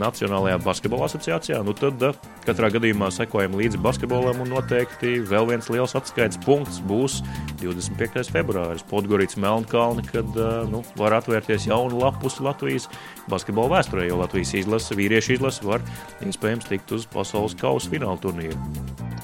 Nacionālajā 0.00 0.58
basketbola 0.64 1.06
asociācijā. 1.06 1.62
Nu 1.62 1.76
tad 1.78 2.02
katrā 2.48 2.72
gadījumā 2.74 3.12
sekojam 3.14 3.54
līdzi 3.60 3.82
basketbolam 3.84 4.42
un 4.42 4.52
noteikti 4.56 5.20
vēl 5.30 5.52
viens 5.52 5.70
liels 5.70 5.94
atskaites 5.98 6.40
punkts 6.44 6.82
būs 6.88 7.20
25. 7.62 8.26
februāris 8.34 8.84
Podgorīts 8.90 9.38
Melnkalni, 9.40 10.02
kad 10.10 10.42
nu, 10.70 10.82
var 10.98 11.20
atvērt 11.20 11.44
atvērties 11.44 11.66
jaunu 11.68 11.98
lapus 12.00 12.40
Latvijas 12.40 12.88
basketbola 13.28 13.78
vēsturē, 13.78 14.08
jo 14.08 14.18
Latvijas 14.20 14.54
izlase, 14.54 14.96
vīriešu 14.96 15.36
izlase 15.36 15.64
var 15.66 15.82
iespējams 16.24 16.68
tikt 16.68 16.92
uz 16.92 17.06
pasaules 17.10 17.56
kausa 17.64 17.90
fināla 17.92 18.20
turnīru. 18.22 18.58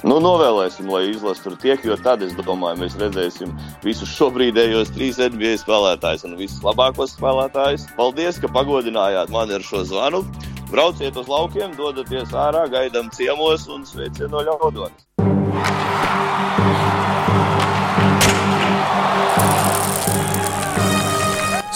Nu, 0.00 0.16
novēlēsim, 0.24 0.88
lai 0.88 1.10
izlase 1.10 1.42
tur 1.44 1.58
tiek, 1.60 1.82
jo 1.84 1.92
tad, 2.00 2.22
es 2.24 2.32
domāju, 2.38 2.78
mēs 2.80 2.96
redzēsim 2.96 3.52
visus 3.84 4.08
šobrīdējos 4.16 4.94
trīs 4.94 5.20
NBA 5.20 5.58
spēlētājus 5.60 6.24
un 6.24 6.38
visus 6.40 6.64
labākos 6.64 7.12
spēlētājus. 7.18 7.84
Paldies, 7.98 8.40
ka 8.40 8.48
pagodinājāt 8.54 9.28
mani 9.34 9.58
ar 9.58 9.66
šo 9.66 9.84
zvanu. 9.84 10.24
Brauciet 10.72 11.18
uz 11.20 11.28
laukiem, 11.28 11.74
dodaties 11.76 12.32
ārā, 12.32 12.64
gaidām 12.72 13.12
ciemos 13.12 13.68
un 13.68 13.84
sveicienu 13.84 14.38
no 14.38 14.46
ļaudonis. 14.48 15.04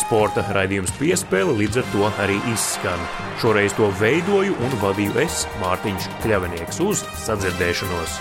Sporta 0.04 0.42
raidījums 0.52 0.92
piespēle 0.98 1.54
līdz 1.62 1.78
ar 1.80 1.86
to 1.94 2.08
arī 2.20 2.36
izskan. 2.52 3.06
Šoreiz 3.40 3.72
to 3.78 3.88
veidoju 4.02 4.52
un 4.66 4.76
vadīju 4.82 5.16
es, 5.24 5.46
Mārtiņš 5.64 6.10
Kļavinieks, 6.20 6.82
uz 6.84 7.06
sadzirdēšanos. 7.24 8.20